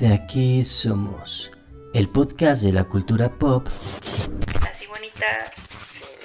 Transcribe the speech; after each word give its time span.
De 0.00 0.12
aquí 0.12 0.64
somos, 0.64 1.52
el 1.92 2.08
podcast 2.08 2.64
de 2.64 2.72
la 2.72 2.82
cultura 2.82 3.28
pop. 3.28 3.68
Así 4.68 4.86
bonita, 4.88 5.52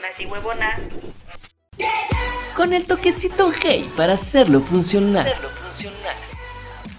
así 0.10 0.26
huevona. 0.26 0.80
Con 2.56 2.74
el 2.74 2.86
toquecito 2.86 3.52
gay 3.52 3.84
para 3.96 4.14
hacerlo 4.14 4.60
funcionar. 4.62 5.28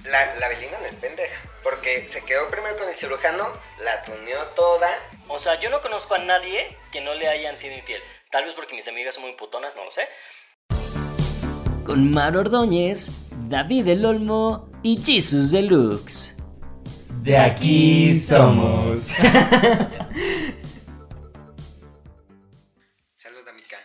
La, 0.04 0.35
la 0.37 0.48
Belinda 0.48 0.79
no 0.80 0.87
es 0.87 0.95
pendeja. 0.95 1.37
Porque 1.64 2.06
se 2.06 2.25
quedó 2.25 2.48
primero 2.48 2.77
con 2.79 2.89
el 2.89 2.95
cirujano, 2.95 3.48
la 3.84 4.05
tuneó 4.05 4.46
toda. 4.55 4.89
O 5.27 5.41
sea, 5.41 5.59
yo 5.59 5.71
no 5.71 5.80
conozco 5.80 6.14
a 6.14 6.18
nadie 6.18 6.77
que 6.93 7.00
no 7.00 7.14
le 7.14 7.29
hayan 7.29 7.59
sido 7.59 7.75
infiel. 7.75 8.00
Tal 8.30 8.45
vez 8.45 8.55
porque 8.55 8.77
mis 8.77 8.87
amigas 8.87 9.16
son 9.16 9.25
muy 9.25 9.32
putonas, 9.32 9.75
no 9.75 9.84
lo 9.84 9.91
sé. 9.91 10.02
Con 11.84 12.12
Mar 12.12 12.37
Ordóñez, 12.37 13.11
David 13.48 13.89
El 13.89 14.05
Olmo 14.05 14.71
y 14.84 15.02
Jesus 15.02 15.50
Deluxe. 15.50 16.39
De 17.23 17.37
aquí 17.37 18.15
somos. 18.19 19.01
Salud, 23.19 23.46
amiga. 23.46 23.79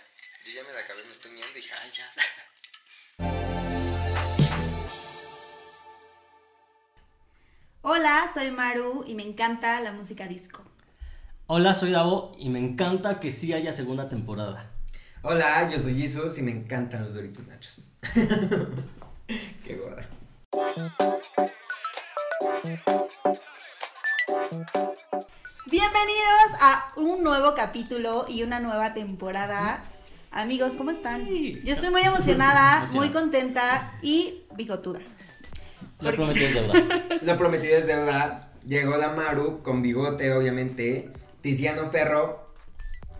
Yo 0.46 0.54
ya 0.56 0.64
me 0.64 0.72
la 0.72 0.80
acabé, 0.80 1.04
me 1.06 1.12
estoy 1.12 1.32
miando, 1.32 1.60
hija. 1.60 1.76
Ay, 1.84 1.92
ya. 1.92 2.06
Hola, 7.82 8.32
soy 8.34 8.52
Maru 8.52 9.04
y 9.06 9.16
me 9.16 9.24
encanta 9.24 9.82
la 9.82 9.92
música 9.92 10.30
disco. 10.30 10.64
Hola, 11.48 11.74
soy 11.74 11.92
Davo 11.92 12.38
y 12.40 12.48
me 12.48 12.60
encanta 12.60 13.20
que 13.20 13.32
sí 13.32 13.52
haya 13.52 13.74
segunda 13.74 14.08
temporada. 14.08 14.72
Hola, 15.24 15.70
yo 15.70 15.78
soy 15.78 16.00
Jesus 16.00 16.38
y 16.38 16.42
me 16.42 16.52
encantan 16.52 17.04
los 17.04 17.16
Doritos 17.16 17.46
Nachos. 17.48 17.92
Qué 19.28 19.76
Bienvenidos 26.06 26.62
a 26.62 26.92
un 26.98 27.24
nuevo 27.24 27.56
capítulo 27.56 28.28
y 28.30 28.44
una 28.44 28.60
nueva 28.60 28.94
temporada. 28.94 29.82
Amigos, 30.30 30.76
¿cómo 30.76 30.92
están? 30.92 31.26
Yo 31.28 31.74
estoy 31.74 31.90
muy 31.90 32.04
emocionada, 32.04 32.86
muy 32.94 33.10
contenta 33.10 33.92
y 34.04 34.44
bigotuda. 34.56 35.00
Lo 36.02 36.14
prometido 36.14 36.46
es 36.46 36.54
deuda. 36.54 36.84
Lo 37.24 37.38
prometido 37.40 37.78
es 37.78 37.88
deuda. 37.88 38.52
Llegó 38.68 38.98
la 38.98 39.14
Maru 39.14 39.64
con 39.64 39.82
bigote, 39.82 40.32
obviamente. 40.34 41.12
Tiziano 41.42 41.90
Ferro. 41.90 42.54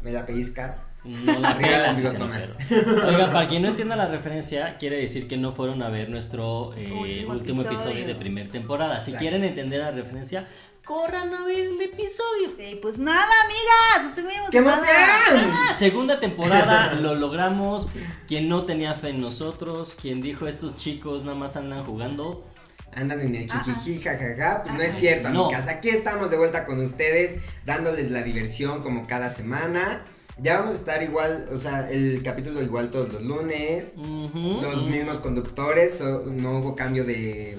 Me 0.02 0.12
la 0.12 0.28
pellizcas. 0.28 0.84
No 1.04 1.40
la 1.40 1.50
Arriba 1.56 1.80
las 1.80 1.98
bigotonas. 1.98 2.58
Oiga, 2.70 3.32
para 3.32 3.48
quien 3.48 3.64
no 3.64 3.70
entienda 3.70 3.96
la 3.96 4.08
referencia, 4.08 4.78
quiere 4.78 4.98
decir 4.98 5.28
que 5.28 5.38
no 5.38 5.54
fueron 5.54 5.82
a 5.82 5.90
ver 5.90 6.10
nuestro 6.10 6.74
eh, 6.76 6.92
Último 6.92 7.32
último, 7.32 7.62
episodio. 7.62 7.90
episodio. 7.90 8.08
de 8.08 8.16
primer 8.16 8.50
temporada. 8.50 8.96
Si 8.96 9.12
Exacto. 9.12 9.20
quieren 9.22 9.44
entender 9.44 9.82
la 9.82 9.92
referencia, 9.92 10.48
corran 10.86 11.34
a 11.34 11.44
ver 11.46 11.60
el 11.66 11.82
episodio. 11.82 12.50
Pues 12.82 12.98
nada, 13.00 13.28
amigas, 13.44 14.10
estoy 14.10 14.24
muy 14.24 14.34
¡Qué 14.52 14.60
emocionada. 14.60 15.68
Ah, 15.70 15.74
segunda 15.78 16.20
temporada, 16.20 16.94
lo 17.02 17.16
logramos. 17.16 17.90
Quien 18.28 18.48
no 18.48 18.66
tenía 18.66 18.94
fe 18.96 19.10
en 19.10 19.20
nosotros, 19.20 19.98
quien 20.00 20.22
dijo 20.22 20.48
estos 20.48 20.78
chicos 20.78 21.24
nada 21.26 21.36
más 21.38 21.58
andan 21.58 21.84
jugando. 21.84 22.46
Andan 22.94 23.20
en 23.20 23.36
el 23.36 23.52
jijiji, 23.52 24.02
jajaja. 24.02 24.64
Pues 24.64 24.76
no 24.76 24.82
es 24.82 24.96
cierto, 24.96 25.30
No. 25.30 25.46
amigas. 25.48 25.68
Aquí 25.68 25.90
estamos 25.90 26.32
de 26.32 26.38
vuelta 26.38 26.66
con 26.66 26.80
ustedes, 26.80 27.42
dándoles 27.66 28.10
la 28.12 28.22
diversión 28.24 28.82
como 28.82 29.06
cada 29.08 29.30
semana. 29.30 30.06
Ya 30.38 30.60
vamos 30.60 30.76
a 30.76 30.78
estar 30.80 31.02
igual, 31.04 31.48
o 31.54 31.58
sea, 31.58 31.90
el 31.90 32.22
capítulo 32.24 32.62
igual 32.62 32.92
todos 32.92 33.12
los 33.12 33.22
lunes. 33.22 33.96
Los 33.98 34.86
mismos 34.86 35.18
conductores, 35.20 36.02
no 36.02 36.60
hubo 36.60 36.76
cambio 36.76 37.04
de, 37.06 37.58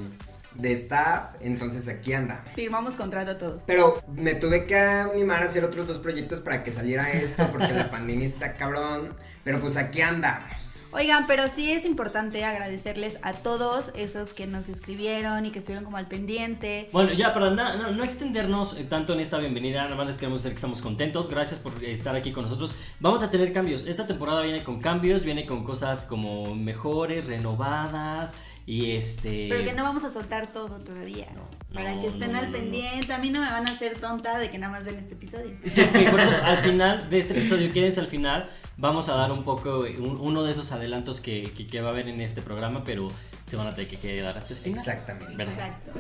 de 0.59 0.73
staff, 0.73 1.35
entonces 1.41 1.89
aquí 1.89 2.13
anda. 2.13 2.45
Firmamos 2.55 2.97
contrato 2.97 3.33
a 3.33 3.39
todos. 3.39 3.63
Pero 3.67 4.03
me 4.09 4.35
tuve 4.35 4.67
que 4.67 4.77
animar 4.77 5.43
a 5.43 5.47
hacer 5.47 5.65
otros 5.65 5.87
dos 5.87 5.99
proyectos 5.99 6.41
para 6.41 6.63
que 6.65 6.73
saliera 6.73 7.11
esto, 7.13 7.49
porque 7.51 7.73
la 7.73 7.91
pandemia 7.91 8.27
está 8.27 8.55
cabrón. 8.55 9.15
Pero 9.45 9.61
pues 9.61 9.77
aquí 9.77 10.01
andamos. 10.03 10.73
Oigan, 10.93 11.27
pero 11.27 11.43
sí 11.55 11.73
es 11.73 11.85
importante 11.85 12.43
agradecerles 12.45 13.19
a 13.23 13.35
todos 13.35 13.91
esos 13.97 14.33
que 14.33 14.47
nos 14.47 14.69
escribieron 14.71 15.45
y 15.45 15.51
que 15.51 15.59
estuvieron 15.59 15.85
como 15.85 15.99
al 15.99 16.07
pendiente. 16.07 16.89
Bueno, 16.91 17.13
ya 17.13 17.35
para 17.35 17.51
na- 17.51 17.77
no, 17.77 17.91
no 17.91 18.03
extendernos 18.03 18.79
eh, 18.79 18.85
tanto 18.85 19.13
en 19.13 19.21
esta 19.21 19.37
bienvenida, 19.37 19.83
nada 19.83 19.95
más 19.97 20.07
les 20.07 20.17
queremos 20.17 20.41
decir 20.43 20.53
que 20.53 20.57
estamos 20.57 20.81
contentos. 20.81 21.29
Gracias 21.29 21.59
por 21.61 21.85
estar 21.85 22.17
aquí 22.17 22.33
con 22.33 22.45
nosotros. 22.45 22.75
Vamos 23.01 23.23
a 23.23 23.31
tener 23.31 23.53
cambios. 23.53 23.85
Esta 23.87 24.07
temporada 24.07 24.41
viene 24.41 24.65
con 24.65 24.81
cambios, 24.81 25.25
viene 25.25 25.45
con 25.45 25.65
cosas 25.65 26.07
como 26.07 26.55
mejores, 26.55 27.27
renovadas 27.27 28.35
y 28.67 28.93
este. 28.97 29.47
Pero 29.49 29.65
que 29.65 29.73
no 29.73 29.85
vamos 29.85 30.05
a 30.05 30.11
soltar 30.11 30.53
todo 30.53 30.79
todavía. 30.81 31.29
para 31.73 31.95
no, 31.95 32.03
que 32.03 32.09
estén 32.09 32.33
no, 32.33 32.39
al 32.39 32.47
no, 32.47 32.51
no. 32.51 32.57
pendiente. 32.59 33.13
A 33.13 33.19
mí 33.19 33.31
no 33.31 33.41
me 33.41 33.49
van 33.51 33.67
a 33.67 33.71
hacer 33.73 33.99
tonta 33.99 34.39
de 34.39 34.51
que 34.51 34.59
nada 34.59 34.73
más 34.73 34.85
ven 34.85 34.97
este 34.97 35.15
episodio. 35.15 35.57
Y 35.65 36.05
por 36.11 36.21
eso, 36.21 36.33
al 36.43 36.59
final 36.59 37.09
de 37.09 37.19
este 37.21 37.33
episodio, 37.33 37.73
quédense 37.73 38.01
al 38.01 38.09
final. 38.09 38.51
Vamos 38.77 39.09
a 39.09 39.15
dar 39.15 39.31
un 39.33 39.45
poco, 39.45 39.81
un- 39.81 40.19
uno 40.21 40.43
de 40.43 40.51
esos 40.53 40.73
adelantos 40.73 41.21
que, 41.21 41.53
que, 41.57 41.67
que 41.67 41.81
va 41.81 41.89
a 41.89 41.91
haber 41.93 42.09
en 42.09 42.21
este 42.21 42.43
programa, 42.43 42.83
pero 42.85 43.09
se 43.47 43.57
van 43.57 43.69
a 43.69 43.75
tener 43.75 43.89
que 43.89 43.97
quedar 43.99 44.37
hasta 44.37 44.53
el 44.53 44.59
final. 44.59 44.79
Exactamente. 44.81 45.35
¿Verdad? 45.37 45.53
Exacto. 45.55 45.93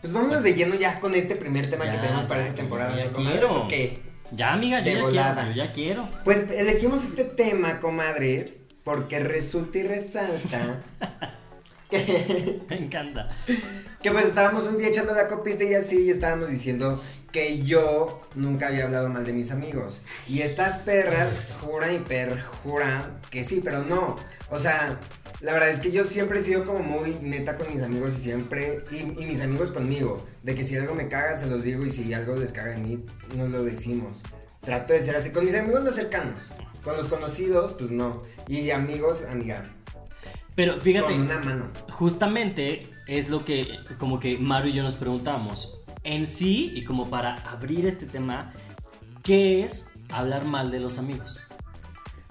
Pues 0.00 0.12
vámonos 0.12 0.42
de 0.42 0.54
lleno 0.54 0.74
ya 0.76 1.00
con 1.00 1.14
este 1.14 1.34
primer 1.36 1.68
tema 1.68 1.84
Ya, 1.84 1.92
que 1.92 1.98
tenemos 1.98 2.24
para 2.26 2.42
esta 2.42 2.54
temporada. 2.54 2.96
ya 2.96 3.04
¿no, 3.06 3.12
comadres, 3.12 3.40
quiero. 3.40 3.62
o 3.64 3.68
qué? 3.68 4.02
Ya, 4.32 4.52
amiga, 4.52 4.80
yo 4.80 4.92
ya 4.92 5.00
volada. 5.02 5.34
quiero. 5.42 5.50
Yo 5.56 5.64
ya 5.64 5.72
quiero. 5.72 6.08
Pues 6.24 6.50
elegimos 6.50 7.02
este 7.02 7.24
tema, 7.24 7.80
comadres, 7.80 8.62
porque 8.84 9.18
resulta 9.20 9.78
y 9.78 9.82
resalta 9.84 10.80
Me 12.68 12.76
encanta. 12.76 13.30
que 14.02 14.10
pues 14.10 14.26
estábamos 14.26 14.66
un 14.66 14.78
día 14.78 14.88
echando 14.88 15.14
la 15.14 15.26
copita 15.26 15.64
y 15.64 15.74
así 15.74 16.02
y 16.02 16.10
estábamos 16.10 16.50
diciendo 16.50 17.02
que 17.32 17.62
yo 17.62 18.20
nunca 18.34 18.68
había 18.68 18.84
hablado 18.84 19.08
mal 19.08 19.24
de 19.24 19.32
mis 19.32 19.50
amigos. 19.50 20.02
Y 20.28 20.42
estas 20.42 20.78
perras 20.80 21.30
juran 21.60 21.94
y 21.94 21.98
perjuran 21.98 23.20
que 23.30 23.44
sí, 23.44 23.60
pero 23.64 23.82
no. 23.82 24.16
O 24.50 24.58
sea, 24.58 24.98
la 25.40 25.52
verdad 25.52 25.70
es 25.70 25.80
que 25.80 25.90
yo 25.90 26.04
siempre 26.04 26.40
he 26.40 26.42
sido 26.42 26.64
como 26.64 26.80
muy 26.80 27.14
neta 27.22 27.56
con 27.56 27.72
mis 27.72 27.82
amigos 27.82 28.18
y 28.18 28.22
siempre, 28.22 28.84
y, 28.90 28.96
y 28.96 29.26
mis 29.26 29.40
amigos 29.40 29.72
conmigo, 29.72 30.26
de 30.42 30.54
que 30.54 30.64
si 30.64 30.76
algo 30.76 30.94
me 30.94 31.08
caga 31.08 31.36
se 31.38 31.46
los 31.46 31.62
digo 31.62 31.84
y 31.86 31.92
si 31.92 32.12
algo 32.12 32.36
les 32.36 32.52
caga 32.52 32.74
en 32.74 32.82
mí, 32.82 33.04
nos 33.36 33.48
lo 33.48 33.62
decimos. 33.64 34.22
Trato 34.62 34.92
de 34.92 35.00
ser 35.00 35.16
así 35.16 35.30
con 35.30 35.44
mis 35.44 35.54
amigos 35.54 35.84
más 35.84 35.94
cercanos. 35.94 36.52
Con 36.82 36.96
los 36.96 37.08
conocidos, 37.08 37.72
pues 37.72 37.90
no. 37.90 38.22
Y 38.46 38.70
amigos, 38.70 39.24
amiga. 39.30 39.70
Pero 40.58 40.80
fíjate, 40.80 41.12
Con 41.12 41.20
una 41.22 41.38
mano. 41.38 41.70
justamente 41.88 42.90
es 43.06 43.28
lo 43.30 43.44
que 43.44 43.78
como 43.96 44.18
que 44.18 44.38
Maru 44.38 44.66
y 44.66 44.72
yo 44.72 44.82
nos 44.82 44.96
preguntamos. 44.96 45.80
En 46.02 46.26
sí, 46.26 46.72
y 46.74 46.82
como 46.82 47.08
para 47.08 47.36
abrir 47.48 47.86
este 47.86 48.06
tema, 48.06 48.52
¿qué 49.22 49.62
es 49.62 49.90
hablar 50.10 50.44
mal 50.46 50.72
de 50.72 50.80
los 50.80 50.98
amigos? 50.98 51.40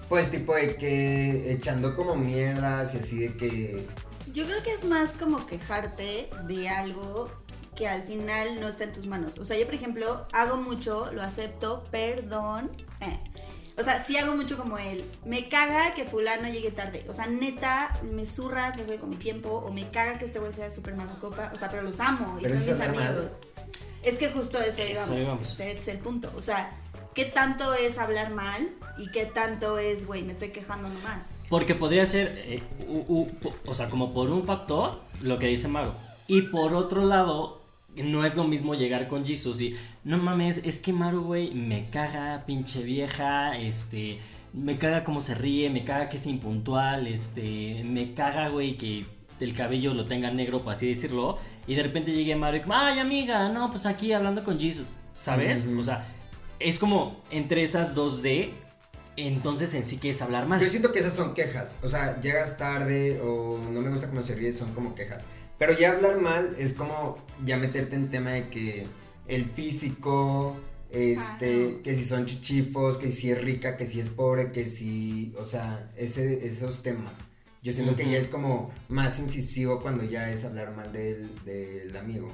Pues 0.10 0.30
tipo 0.30 0.54
de 0.54 0.76
que 0.76 1.54
echando 1.54 1.96
como 1.96 2.18
mierdas 2.18 2.96
y 2.96 2.98
así 2.98 3.18
de 3.20 3.38
que 3.38 3.88
Yo 4.34 4.46
creo 4.46 4.62
que 4.62 4.74
es 4.74 4.84
más 4.84 5.12
como 5.14 5.46
quejarte 5.46 6.30
de 6.48 6.68
algo 6.68 7.32
que 7.78 7.88
al 7.88 8.04
final 8.04 8.60
no 8.60 8.68
está 8.68 8.84
en 8.84 8.92
tus 8.92 9.08
manos. 9.08 9.38
O 9.38 9.46
sea, 9.46 9.58
yo 9.58 9.66
por 9.66 9.76
ejemplo 9.76 10.28
hago 10.34 10.58
mucho, 10.58 11.14
lo 11.14 11.22
acepto, 11.22 11.86
perdón. 11.92 12.72
eh. 13.00 13.22
O 13.78 13.84
sea, 13.84 14.04
sí 14.04 14.18
hago 14.18 14.36
mucho 14.36 14.58
como 14.58 14.78
él. 14.78 15.06
Me 15.24 15.50
caga 15.50 15.94
que 15.94 16.06
fulano 16.06 16.50
llegue 16.50 16.72
tarde. 16.72 17.06
O 17.10 17.14
sea, 17.14 17.28
neta, 17.28 18.00
me 18.04 18.26
zurra 18.26 18.74
que 18.74 18.84
juegue 18.84 19.00
con 19.00 19.10
mi 19.10 19.18
tiempo. 19.18 19.50
O 19.50 19.72
me 19.72 19.90
caga 19.92 20.18
que 20.18 20.26
este 20.26 20.40
güey 20.40 20.52
sea 20.54 20.72
súper 20.72 20.96
mala 20.96 21.14
copa. 21.22 21.52
O 21.54 21.58
sea, 21.58 21.70
pero 21.70 21.84
los 21.84 22.00
amo 22.00 22.38
y 22.40 22.44
Pero 22.44 22.58
son 22.60 22.68
mis 22.70 22.80
amigos. 22.82 23.32
Es 24.04 24.18
que 24.18 24.30
justo 24.30 24.60
eso, 24.60 24.82
Eso 24.82 24.92
íbamos. 25.14 25.18
íbamos. 25.28 25.54
Ese 25.60 25.72
es 25.74 25.88
el 25.90 26.00
punto. 26.00 26.32
O 26.36 26.42
sea, 26.42 26.72
¿qué 27.14 27.26
tanto 27.26 27.74
es 27.76 27.98
hablar 28.00 28.32
mal? 28.32 28.68
Y 28.98 29.12
qué 29.12 29.26
tanto 29.26 29.78
es, 29.78 30.08
güey, 30.08 30.24
me 30.24 30.32
estoy 30.32 30.50
quejando 30.50 30.90
nomás. 30.90 31.36
Porque 31.50 31.76
podría 31.76 32.06
ser, 32.06 32.34
eh, 32.46 32.64
u- 32.88 33.06
u- 33.08 33.28
po- 33.28 33.54
o 33.68 33.74
sea, 33.74 33.90
como 33.90 34.14
por 34.14 34.30
un 34.32 34.46
factor, 34.46 35.00
lo 35.22 35.38
que 35.40 35.48
dice 35.48 35.68
Maru. 35.68 35.92
Y 36.28 36.42
por 36.44 36.74
otro 36.74 37.06
lado, 37.06 37.62
no 38.04 38.26
es 38.26 38.36
lo 38.36 38.44
mismo 38.44 38.76
llegar 38.76 39.08
con 39.08 39.26
Jesus 39.26 39.62
y, 39.62 39.76
no 40.04 40.18
mames, 40.18 40.62
es 40.64 40.82
que 40.82 40.94
Maru, 40.94 41.24
güey, 41.24 41.54
me 41.54 41.90
caga, 41.90 42.44
pinche 42.46 42.84
vieja, 42.84 43.58
este, 43.58 44.20
me 44.54 44.78
caga 44.78 45.04
cómo 45.04 45.22
se 45.22 45.36
ríe, 45.36 45.70
me 45.70 45.84
caga 45.84 46.10
que 46.10 46.18
es 46.18 46.28
impuntual, 46.28 47.08
este, 47.08 47.84
me 47.84 48.14
caga, 48.14 48.50
güey, 48.50 48.78
que 48.78 49.06
el 49.40 49.54
cabello 49.54 49.94
lo 49.94 50.06
tenga 50.06 50.32
negro, 50.32 50.64
por 50.64 50.74
así 50.74 50.88
decirlo. 50.88 51.38
Y 51.68 51.76
de 51.76 51.84
repente 51.84 52.12
llegue 52.12 52.36
Maru 52.36 52.58
y 52.58 52.62
como, 52.62 52.76
ay, 52.76 53.00
amiga, 53.00 53.50
no, 53.50 53.70
pues 53.70 53.86
aquí 53.86 54.14
hablando 54.14 54.44
con 54.44 54.60
Jesus, 54.60 54.94
¿sabes? 55.16 55.68
O 55.78 55.84
sea, 55.84 56.08
es 56.60 56.80
como 56.80 57.22
entre 57.30 57.64
esas 57.64 57.94
dos 57.94 58.22
D, 58.22 58.54
entonces 59.16 59.74
en 59.74 59.84
sí 59.84 59.98
que 59.98 60.10
es 60.12 60.22
hablar 60.22 60.48
mal. 60.48 60.60
Yo 60.60 60.70
siento 60.70 60.92
que 60.92 61.00
esas 61.00 61.14
son 61.14 61.34
quejas. 61.34 61.78
O 61.84 61.90
sea, 61.90 62.22
llegas 62.22 62.58
tarde 62.58 63.20
o 63.22 63.60
no 63.72 63.82
me 63.82 63.90
gusta 63.90 64.08
cómo 64.08 64.24
se 64.24 64.36
ríe, 64.36 64.54
son 64.54 64.74
como 64.74 64.96
quejas. 64.96 65.26
Pero 65.58 65.74
ya 65.78 65.92
hablar 65.92 66.20
mal 66.22 66.56
es 66.58 66.74
como 66.74 67.18
ya 67.44 67.58
meterte 67.58 67.96
en 67.96 68.10
tema 68.10 68.32
de 68.32 68.50
que 68.50 68.88
el 69.28 69.46
físico, 69.52 70.56
este, 70.92 71.70
Ajá. 71.70 71.84
que 71.84 71.96
si 71.96 72.06
son 72.06 72.26
chichifos, 72.26 72.98
que 72.98 73.10
si 73.10 73.32
es 73.32 73.42
rica, 73.42 73.76
que 73.78 73.88
si 73.88 74.00
es 74.00 74.10
pobre, 74.10 74.52
que 74.52 74.66
si, 74.66 75.34
o 75.38 75.46
sea, 75.46 75.92
ese, 75.98 76.46
esos 76.46 76.84
temas. 76.84 77.18
Yo 77.64 77.74
siento 77.74 77.96
que 77.96 78.10
ya 78.10 78.18
es 78.18 78.28
como 78.28 78.72
más 78.88 79.20
incisivo 79.20 79.82
cuando 79.82 80.04
ya 80.04 80.32
es 80.32 80.46
hablar 80.46 80.76
mal 80.76 80.94
del, 80.94 81.30
del 81.44 81.96
amigo. 81.98 82.32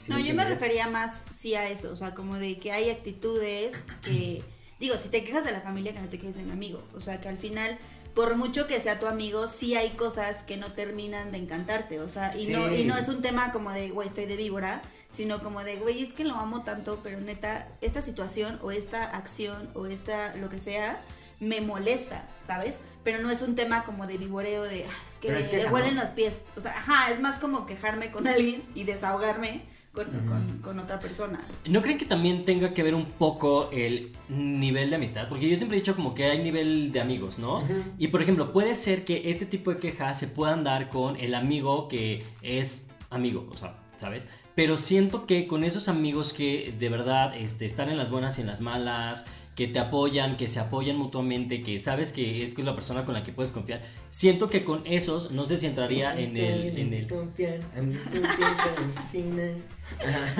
¿Sí 0.00 0.10
no, 0.10 0.16
me 0.16 0.24
yo 0.24 0.34
me 0.34 0.44
refería 0.44 0.86
más 0.88 1.24
sí 1.32 1.54
a 1.54 1.68
eso, 1.70 1.90
o 1.90 1.96
sea, 1.96 2.14
como 2.14 2.36
de 2.36 2.58
que 2.58 2.72
hay 2.72 2.90
actitudes 2.90 3.84
que, 4.02 4.42
digo, 4.78 4.98
si 4.98 5.08
te 5.08 5.24
quejas 5.24 5.46
de 5.46 5.52
la 5.52 5.62
familia, 5.62 5.94
que 5.94 6.00
no 6.00 6.08
te 6.08 6.18
quejes 6.18 6.36
de 6.36 6.42
un 6.42 6.50
amigo, 6.50 6.82
o 6.94 7.00
sea, 7.00 7.22
que 7.22 7.28
al 7.28 7.38
final, 7.38 7.78
por 8.14 8.36
mucho 8.36 8.66
que 8.66 8.80
sea 8.80 9.00
tu 9.00 9.06
amigo, 9.06 9.48
sí 9.48 9.74
hay 9.74 9.90
cosas 9.90 10.42
que 10.44 10.56
no 10.56 10.72
terminan 10.72 11.32
de 11.32 11.38
encantarte, 11.38 12.00
o 12.00 12.08
sea, 12.08 12.36
y, 12.36 12.46
no, 12.46 12.72
y 12.72 12.84
no 12.84 12.96
es 12.96 13.08
un 13.08 13.22
tema 13.22 13.52
como 13.52 13.70
de, 13.72 13.90
güey, 13.90 14.06
estoy 14.08 14.26
de 14.26 14.36
víbora, 14.36 14.82
sino 15.10 15.42
como 15.42 15.62
de, 15.64 15.76
güey, 15.76 16.02
es 16.02 16.12
que 16.12 16.24
lo 16.24 16.36
amo 16.36 16.62
tanto, 16.62 17.00
pero 17.02 17.20
neta, 17.20 17.68
esta 17.80 18.02
situación 18.02 18.58
o 18.62 18.70
esta 18.70 19.04
acción 19.04 19.70
o 19.74 19.86
esta, 19.86 20.34
lo 20.36 20.48
que 20.48 20.60
sea, 20.60 21.00
me 21.40 21.60
molesta, 21.60 22.24
¿sabes? 22.46 22.76
Pero 23.02 23.18
no 23.18 23.30
es 23.30 23.42
un 23.42 23.56
tema 23.56 23.84
como 23.84 24.06
de 24.06 24.16
vivoreo 24.16 24.62
de, 24.62 24.86
"Ah, 24.88 25.02
es 25.06 25.18
que, 25.18 25.36
es 25.38 25.48
que, 25.48 25.58
le 25.58 25.68
huelen 25.68 25.96
los 25.96 26.06
pies. 26.06 26.42
O 26.56 26.60
sea, 26.60 26.72
ajá, 26.72 27.10
es 27.12 27.20
más 27.20 27.38
como 27.38 27.66
quejarme 27.66 28.10
con 28.12 28.26
alguien 28.28 28.62
y 28.74 28.84
desahogarme 28.84 29.62
con, 29.94 30.06
Ujú. 30.08 30.26
con- 30.28 30.58
con 30.58 30.78
otra 30.80 30.98
persona. 30.98 31.40
¿No 31.66 31.80
creen 31.80 31.96
que 31.98 32.04
también 32.04 32.44
tenga 32.44 32.74
que 32.74 32.82
ver 32.82 32.94
un 32.94 33.06
poco 33.06 33.70
el 33.72 34.10
nivel 34.28 34.90
de 34.90 34.96
amistad? 34.96 35.28
Porque 35.28 35.48
yo 35.48 35.56
siempre 35.56 35.78
he 35.78 35.80
dicho 35.80 35.94
como 35.94 36.14
que 36.14 36.24
hay 36.24 36.42
nivel 36.42 36.90
de 36.92 37.00
amigos, 37.00 37.38
¿no? 37.38 37.62
Y 37.98 38.08
por 38.08 38.20
ejemplo, 38.20 38.52
puede 38.52 38.74
ser 38.74 39.04
que 39.04 39.30
este 39.30 39.46
tipo 39.46 39.70
de 39.72 39.78
quejas 39.78 40.18
se 40.18 40.26
puedan 40.28 40.64
dar 40.64 40.88
con 40.90 41.16
el 41.16 41.34
amigo 41.34 41.88
que 41.88 42.24
es 42.42 42.86
amigo, 43.10 43.46
o 43.50 43.56
sea, 43.56 43.76
¿sabes? 43.96 44.26
Pero 44.56 44.76
siento 44.76 45.26
que 45.26 45.46
con 45.46 45.64
esos 45.64 45.88
amigos 45.88 46.32
que 46.32 46.74
de 46.78 46.88
verdad 46.88 47.36
este, 47.36 47.64
están 47.64 47.88
en 47.88 47.96
las 47.96 48.10
buenas 48.10 48.38
y 48.38 48.40
en 48.42 48.46
las 48.48 48.60
malas, 48.60 49.26
que 49.54 49.68
te 49.68 49.78
apoyan, 49.78 50.36
que 50.36 50.48
se 50.48 50.58
apoyan 50.58 50.96
mutuamente, 50.96 51.62
que 51.62 51.78
sabes 51.78 52.12
que 52.12 52.42
es 52.42 52.58
la 52.58 52.74
persona 52.74 53.04
con 53.04 53.14
la 53.14 53.22
que 53.22 53.32
puedes 53.32 53.52
confiar, 53.52 53.82
siento 54.10 54.50
que 54.50 54.64
con 54.64 54.84
esos, 54.86 55.30
no 55.30 55.44
sé 55.44 55.56
si 55.56 55.66
entraría 55.66 56.18
en 56.18 56.36
el... 56.36 56.78
En 56.78 56.92
el 56.92 57.06
Confiar, 57.06 57.60
a 57.76 57.80
mi 57.80 57.94
conciencia 57.94 58.74
es 58.88 59.10
final. 59.12 59.56
Ajá. 60.00 60.34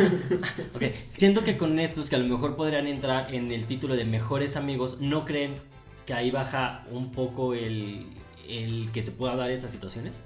Ok, 0.74 0.82
siento 1.12 1.44
que 1.44 1.56
con 1.56 1.78
estos 1.78 2.10
que 2.10 2.16
a 2.16 2.18
lo 2.18 2.26
mejor 2.26 2.56
podrían 2.56 2.88
entrar 2.88 3.32
en 3.32 3.52
el 3.52 3.66
título 3.66 3.94
de 3.94 4.04
mejores 4.04 4.56
amigos, 4.56 5.00
¿no 5.00 5.24
creen 5.24 5.54
que 6.06 6.14
ahí 6.14 6.32
baja 6.32 6.84
un 6.90 7.12
poco 7.12 7.54
el, 7.54 8.06
el 8.48 8.90
que 8.90 9.02
se 9.02 9.12
pueda 9.12 9.36
dar 9.36 9.50
estas 9.50 9.70
situaciones? 9.70 10.16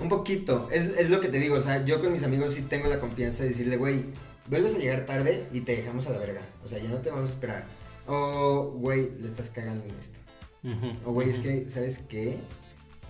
Un 0.00 0.08
poquito, 0.08 0.68
es, 0.72 0.86
es 0.98 1.08
lo 1.08 1.20
que 1.20 1.28
te 1.28 1.38
digo, 1.38 1.56
o 1.56 1.62
sea, 1.62 1.84
yo 1.84 2.00
con 2.00 2.12
mis 2.12 2.24
amigos 2.24 2.54
sí 2.54 2.62
tengo 2.62 2.88
la 2.88 2.98
confianza 2.98 3.44
de 3.44 3.50
decirle, 3.50 3.76
güey, 3.76 4.06
vuelves 4.48 4.74
a 4.74 4.78
llegar 4.78 5.06
tarde 5.06 5.46
y 5.52 5.60
te 5.60 5.76
dejamos 5.76 6.08
a 6.08 6.10
la 6.10 6.18
verga, 6.18 6.40
o 6.64 6.68
sea, 6.68 6.80
ya 6.80 6.88
no 6.88 6.96
te 6.96 7.10
vamos 7.10 7.30
a 7.30 7.32
esperar. 7.32 7.83
O, 8.06 8.72
güey, 8.76 9.10
le 9.18 9.26
estás 9.26 9.50
cagando 9.50 9.84
en 9.84 9.94
esto. 9.98 10.18
O, 11.04 11.12
güey, 11.12 11.28
es 11.28 11.38
que, 11.38 11.68
¿sabes 11.68 11.98
qué? 11.98 12.38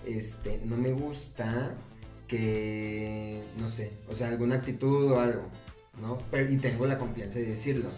Este, 0.05 0.61
no 0.65 0.77
me 0.77 0.91
gusta 0.91 1.73
que, 2.27 3.43
no 3.57 3.69
sé, 3.69 3.93
o 4.09 4.15
sea, 4.15 4.27
alguna 4.27 4.55
actitud 4.55 5.11
o 5.11 5.19
algo, 5.19 5.49
¿no? 6.01 6.19
Pero, 6.31 6.51
y 6.51 6.57
tengo 6.57 6.85
la 6.85 6.97
confianza 6.97 7.39
de 7.39 7.45
decirlo. 7.45 7.89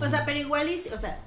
O 0.00 0.08
sea, 0.08 0.24
pero 0.24 0.38
igual, 0.38 0.68
y, 0.68 0.76
o 0.92 0.98
sea, 0.98 1.20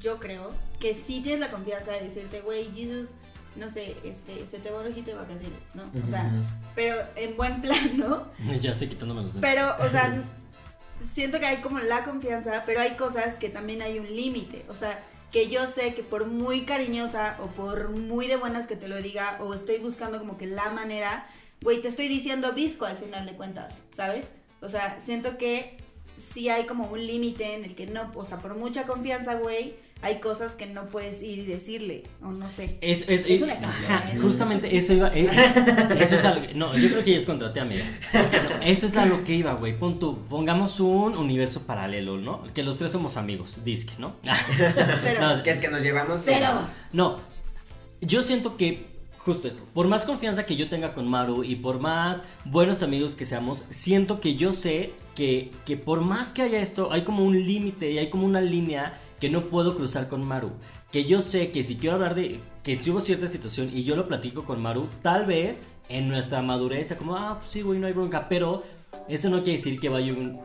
yo 0.00 0.18
creo 0.18 0.52
que 0.80 0.94
sí 0.94 1.20
tienes 1.20 1.40
la 1.40 1.50
confianza 1.50 1.92
de 1.92 2.00
decirte, 2.00 2.40
güey, 2.40 2.70
Jesus, 2.74 3.10
no 3.56 3.70
sé, 3.70 3.96
este, 4.04 4.46
se 4.46 4.58
te 4.58 4.70
va 4.70 4.80
un 4.80 4.88
ojito 4.88 5.10
de 5.10 5.16
vacaciones, 5.16 5.60
¿no? 5.74 5.90
O 6.02 6.06
sea, 6.06 6.30
pero 6.74 6.96
en 7.16 7.36
buen 7.36 7.60
plan, 7.62 7.98
¿no? 7.98 8.26
Ya 8.60 8.72
estoy 8.72 8.88
quitándome 8.88 9.22
los 9.22 9.34
lentes. 9.34 9.50
Pero, 9.50 9.74
o 9.84 9.90
sea, 9.90 10.24
siento 11.02 11.40
que 11.40 11.46
hay 11.46 11.58
como 11.58 11.78
la 11.78 12.04
confianza, 12.04 12.62
pero 12.66 12.80
hay 12.80 12.96
cosas 12.96 13.36
que 13.36 13.48
también 13.48 13.82
hay 13.82 13.98
un 13.98 14.14
límite. 14.14 14.64
O 14.68 14.76
sea, 14.76 15.04
que 15.32 15.48
yo 15.48 15.66
sé 15.66 15.94
que 15.94 16.02
por 16.02 16.26
muy 16.26 16.62
cariñosa 16.62 17.36
o 17.40 17.46
por 17.48 17.90
muy 17.90 18.26
de 18.26 18.36
buenas 18.36 18.66
que 18.66 18.76
te 18.76 18.88
lo 18.88 19.00
diga, 19.00 19.38
o 19.40 19.54
estoy 19.54 19.78
buscando 19.78 20.18
como 20.18 20.38
que 20.38 20.46
la 20.46 20.70
manera, 20.70 21.26
güey, 21.60 21.82
te 21.82 21.88
estoy 21.88 22.08
diciendo 22.08 22.52
visco 22.52 22.86
al 22.86 22.96
final 22.96 23.26
de 23.26 23.32
cuentas, 23.32 23.82
¿sabes? 23.92 24.32
O 24.60 24.68
sea, 24.68 25.00
siento 25.00 25.36
que 25.36 25.76
sí 26.18 26.48
hay 26.48 26.64
como 26.64 26.86
un 26.86 27.06
límite 27.06 27.54
en 27.54 27.64
el 27.64 27.74
que 27.74 27.86
no, 27.86 28.10
o 28.14 28.24
sea, 28.24 28.38
por 28.38 28.56
mucha 28.56 28.86
confianza, 28.86 29.34
güey, 29.34 29.76
hay 30.00 30.20
cosas 30.20 30.52
que 30.52 30.66
no 30.66 30.86
puedes 30.86 31.22
ir 31.22 31.40
y 31.40 31.44
decirle, 31.46 32.04
o 32.22 32.30
no 32.30 32.48
sé. 32.48 32.78
Es, 32.80 33.08
es, 33.08 33.26
Es 33.26 33.42
una 33.42 33.58
canción. 33.58 33.92
ajá, 33.92 34.12
justamente 34.22 34.76
eso 34.76 34.92
iba. 34.92 35.08
eh, 35.14 35.28
eso 35.98 36.14
es 36.14 36.24
algo. 36.24 36.46
No, 36.54 36.76
yo 36.76 36.88
creo 36.90 37.02
que 37.04 37.10
ya 37.12 37.16
es 37.18 37.26
contraté, 37.26 37.60
amiga. 37.60 37.84
No, 38.12 38.62
eso 38.64 38.86
es 38.86 38.96
a 38.96 39.06
lo 39.06 39.24
que 39.24 39.34
iba, 39.34 39.54
güey. 39.54 39.76
Pon 39.76 39.98
tú, 39.98 40.18
pongamos 40.28 40.78
un 40.80 41.16
universo 41.16 41.66
paralelo, 41.66 42.16
¿no? 42.18 42.44
Que 42.54 42.62
los 42.62 42.78
tres 42.78 42.92
somos 42.92 43.16
amigos, 43.16 43.64
disque, 43.64 43.94
¿no? 43.98 44.14
Cero. 45.02 45.20
No, 45.20 45.42
Que 45.42 45.50
es 45.50 45.58
que 45.58 45.68
nos 45.68 45.82
llevamos... 45.82 46.20
Cero. 46.24 46.46
No, 46.92 47.18
yo 48.00 48.22
siento 48.22 48.56
que 48.56 48.86
justo 49.16 49.48
esto, 49.48 49.62
por 49.74 49.88
más 49.88 50.04
confianza 50.06 50.46
que 50.46 50.56
yo 50.56 50.68
tenga 50.70 50.94
con 50.94 51.06
Maru 51.06 51.44
y 51.44 51.56
por 51.56 51.80
más 51.80 52.24
buenos 52.46 52.82
amigos 52.82 53.14
que 53.14 53.26
seamos, 53.26 53.64
siento 53.68 54.20
que 54.20 54.36
yo 54.36 54.54
sé 54.54 54.92
que, 55.14 55.50
que 55.66 55.76
por 55.76 56.00
más 56.00 56.32
que 56.32 56.40
haya 56.42 56.62
esto, 56.62 56.92
hay 56.92 57.02
como 57.02 57.24
un 57.24 57.44
límite 57.44 57.90
y 57.90 57.98
hay 57.98 58.08
como 58.08 58.24
una 58.24 58.40
línea 58.40 58.98
que 59.20 59.30
no 59.30 59.48
puedo 59.48 59.76
cruzar 59.76 60.08
con 60.08 60.24
Maru. 60.24 60.52
Que 60.92 61.04
yo 61.04 61.20
sé 61.20 61.50
que 61.50 61.62
si 61.62 61.76
quiero 61.76 61.96
hablar 61.96 62.14
de 62.14 62.40
que 62.62 62.76
si 62.76 62.90
hubo 62.90 63.00
cierta 63.00 63.26
situación 63.26 63.70
y 63.72 63.84
yo 63.84 63.96
lo 63.96 64.08
platico 64.08 64.44
con 64.44 64.60
Maru, 64.60 64.88
tal 65.02 65.26
vez 65.26 65.62
en 65.88 66.08
nuestra 66.08 66.42
madurez 66.42 66.94
como, 66.94 67.16
ah, 67.16 67.38
pues 67.38 67.50
sí, 67.50 67.62
güey, 67.62 67.78
no 67.78 67.86
hay 67.86 67.92
bronca, 67.92 68.28
pero 68.28 68.62
eso 69.08 69.30
no 69.30 69.38
quiere 69.38 69.58
decir 69.58 69.80
que 69.80 69.88
vaya 69.88 70.12
un... 70.12 70.40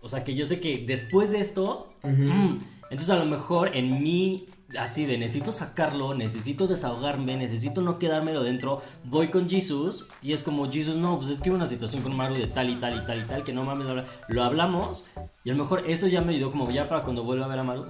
O 0.00 0.08
sea, 0.08 0.22
que 0.22 0.34
yo 0.34 0.44
sé 0.44 0.60
que 0.60 0.84
después 0.86 1.32
de 1.32 1.40
esto, 1.40 1.92
mm, 2.02 2.58
entonces 2.90 3.10
a 3.10 3.16
lo 3.16 3.26
mejor 3.26 3.76
en 3.76 4.02
mí, 4.02 4.46
así 4.78 5.06
de 5.06 5.18
necesito 5.18 5.52
sacarlo, 5.52 6.14
necesito 6.14 6.66
desahogarme, 6.66 7.36
necesito 7.36 7.80
no 7.80 7.98
quedármelo 7.98 8.42
dentro, 8.42 8.82
voy 9.04 9.28
con 9.28 9.48
Jesus 9.48 10.06
y 10.22 10.32
es 10.32 10.42
como, 10.42 10.70
Jesus, 10.70 10.96
no, 10.96 11.18
pues 11.18 11.30
es 11.30 11.40
que 11.40 11.50
hubo 11.50 11.56
una 11.56 11.66
situación 11.66 12.02
con 12.02 12.16
Maru 12.16 12.34
de 12.34 12.46
tal 12.46 12.70
y 12.70 12.74
tal 12.76 12.96
y 12.96 13.06
tal 13.06 13.22
y 13.22 13.24
tal, 13.24 13.44
que 13.44 13.52
no 13.52 13.64
mames, 13.64 13.86
bla, 13.86 14.02
bla". 14.02 14.04
lo 14.28 14.42
hablamos 14.42 15.04
y 15.44 15.50
a 15.50 15.54
lo 15.54 15.62
mejor 15.62 15.84
eso 15.86 16.08
ya 16.08 16.22
me 16.22 16.34
ayudó 16.34 16.50
como 16.50 16.70
ya 16.70 16.88
para 16.88 17.04
cuando 17.04 17.22
vuelva 17.22 17.44
a 17.44 17.48
ver 17.48 17.60
a 17.60 17.64
Maru. 17.64 17.86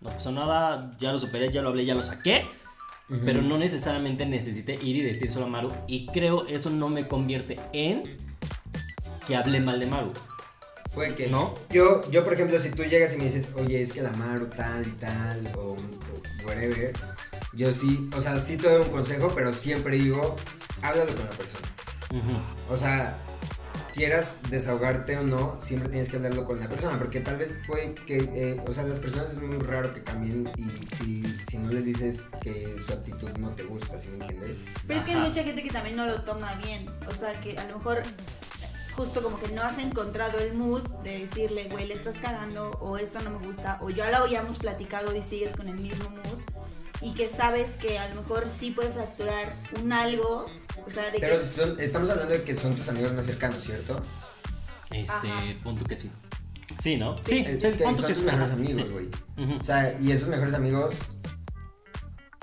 No 0.00 0.10
pasó 0.10 0.32
nada, 0.32 0.96
ya 0.98 1.12
lo 1.12 1.18
superé, 1.18 1.50
ya 1.50 1.62
lo 1.62 1.68
hablé, 1.68 1.84
ya 1.84 1.94
lo 1.94 2.02
saqué. 2.02 2.44
Pero 3.24 3.42
no 3.42 3.58
necesariamente 3.58 4.24
necesité 4.24 4.74
ir 4.74 4.96
y 4.96 5.00
decir 5.00 5.32
solo 5.32 5.46
a 5.46 5.48
Maru. 5.48 5.68
Y 5.88 6.06
creo 6.06 6.46
eso 6.46 6.70
no 6.70 6.88
me 6.88 7.08
convierte 7.08 7.56
en 7.72 8.04
que 9.26 9.34
hable 9.34 9.60
mal 9.60 9.80
de 9.80 9.86
Maru. 9.86 10.12
Puede 10.94 11.14
que 11.14 11.28
¿No? 11.28 11.54
Yo, 11.70 12.08
yo, 12.10 12.24
por 12.24 12.34
ejemplo, 12.34 12.58
si 12.58 12.70
tú 12.70 12.84
llegas 12.84 13.14
y 13.14 13.18
me 13.18 13.24
dices, 13.24 13.52
oye, 13.56 13.80
es 13.80 13.92
que 13.92 14.02
la 14.02 14.12
Maru 14.12 14.50
tal 14.50 14.86
y 14.86 14.90
tal, 14.92 15.52
o 15.56 15.76
whatever, 16.50 16.92
yo 17.52 17.72
sí, 17.72 18.08
o 18.16 18.20
sea, 18.20 18.40
sí 18.40 18.56
te 18.56 18.68
doy 18.68 18.82
un 18.82 18.90
consejo, 18.90 19.32
pero 19.34 19.52
siempre 19.52 19.96
digo, 19.96 20.36
háblalo 20.82 21.14
con 21.14 21.24
la 21.24 21.30
persona. 21.30 21.68
O 22.68 22.76
sea, 22.76 23.16
quieras 23.92 24.36
desahogarte 24.50 25.16
o 25.16 25.22
no, 25.22 25.60
siempre 25.60 25.88
tienes 25.88 26.08
que 26.08 26.16
hablarlo 26.16 26.44
con 26.44 26.60
la 26.60 26.68
persona, 26.68 26.98
porque 26.98 27.20
tal 27.20 27.36
vez 27.36 27.54
puede 27.66 27.94
que, 27.94 28.18
eh, 28.34 28.62
o 28.66 28.74
sea, 28.74 28.84
las 28.84 28.98
personas 28.98 29.30
es 29.32 29.42
muy 29.42 29.58
raro 29.58 29.92
que 29.94 30.02
cambien 30.02 30.50
y 30.56 30.94
si, 30.96 31.22
si 31.48 31.58
no 31.58 31.70
les 31.70 31.84
dices 31.84 32.22
que 32.40 32.76
su 32.86 32.92
actitud 32.92 33.30
no 33.38 33.50
te 33.50 33.64
gusta, 33.64 33.98
¿sí 33.98 34.08
me 34.08 34.24
entiendes? 34.24 34.56
Pero 34.86 35.00
es 35.00 35.06
que 35.06 35.12
hay 35.12 35.20
mucha 35.20 35.42
gente 35.44 35.62
que 35.62 35.70
también 35.70 35.96
no 35.96 36.06
lo 36.06 36.22
toma 36.22 36.54
bien. 36.64 36.86
O 37.08 37.14
sea, 37.14 37.40
que 37.40 37.56
a 37.58 37.64
lo 37.68 37.78
mejor 37.78 38.02
justo 39.00 39.22
como 39.22 39.40
que 39.40 39.48
no 39.48 39.62
has 39.62 39.78
encontrado 39.78 40.38
el 40.40 40.52
mood 40.52 40.82
de 41.02 41.20
decirle, 41.20 41.68
güey, 41.70 41.86
le 41.86 41.94
estás 41.94 42.16
cagando 42.18 42.70
o 42.82 42.98
esto 42.98 43.18
no 43.22 43.30
me 43.30 43.46
gusta 43.46 43.78
o 43.80 43.88
ya 43.88 44.10
lo 44.10 44.18
habíamos 44.18 44.58
platicado 44.58 45.16
y 45.16 45.22
sigues 45.22 45.56
con 45.56 45.68
el 45.68 45.76
mismo 45.78 46.10
mood 46.10 46.38
y 47.00 47.14
que 47.14 47.30
sabes 47.30 47.76
que 47.76 47.98
a 47.98 48.08
lo 48.10 48.16
mejor 48.20 48.50
sí 48.50 48.72
puede 48.72 48.90
fracturar 48.90 49.54
un 49.82 49.90
algo, 49.94 50.44
o 50.86 50.90
sea, 50.90 51.10
de 51.10 51.18
Pero 51.18 51.40
que... 51.40 51.46
son- 51.46 51.80
estamos 51.80 52.10
hablando 52.10 52.34
de 52.34 52.42
que 52.42 52.54
son 52.54 52.74
tus 52.74 52.86
amigos 52.90 53.14
más 53.14 53.24
cercanos, 53.24 53.64
¿cierto? 53.64 54.02
Este, 54.90 55.30
Ajá. 55.32 55.44
punto 55.64 55.82
que 55.86 55.96
sí. 55.96 56.10
Sí, 56.78 56.96
¿no? 56.98 57.16
Sí, 57.24 57.38
Es 57.46 57.56
sí, 57.56 57.70
que 57.70 57.84
punto 57.84 58.02
son 58.02 58.06
que 58.06 58.14
tus 58.14 58.16
sí. 58.18 58.22
mejores 58.30 58.50
amigos, 58.50 58.76
sí. 58.82 58.88
güey. 58.92 59.08
Ujú. 59.38 59.60
O 59.62 59.64
sea, 59.64 59.98
y 59.98 60.12
esos 60.12 60.28
mejores 60.28 60.52
amigos 60.52 60.94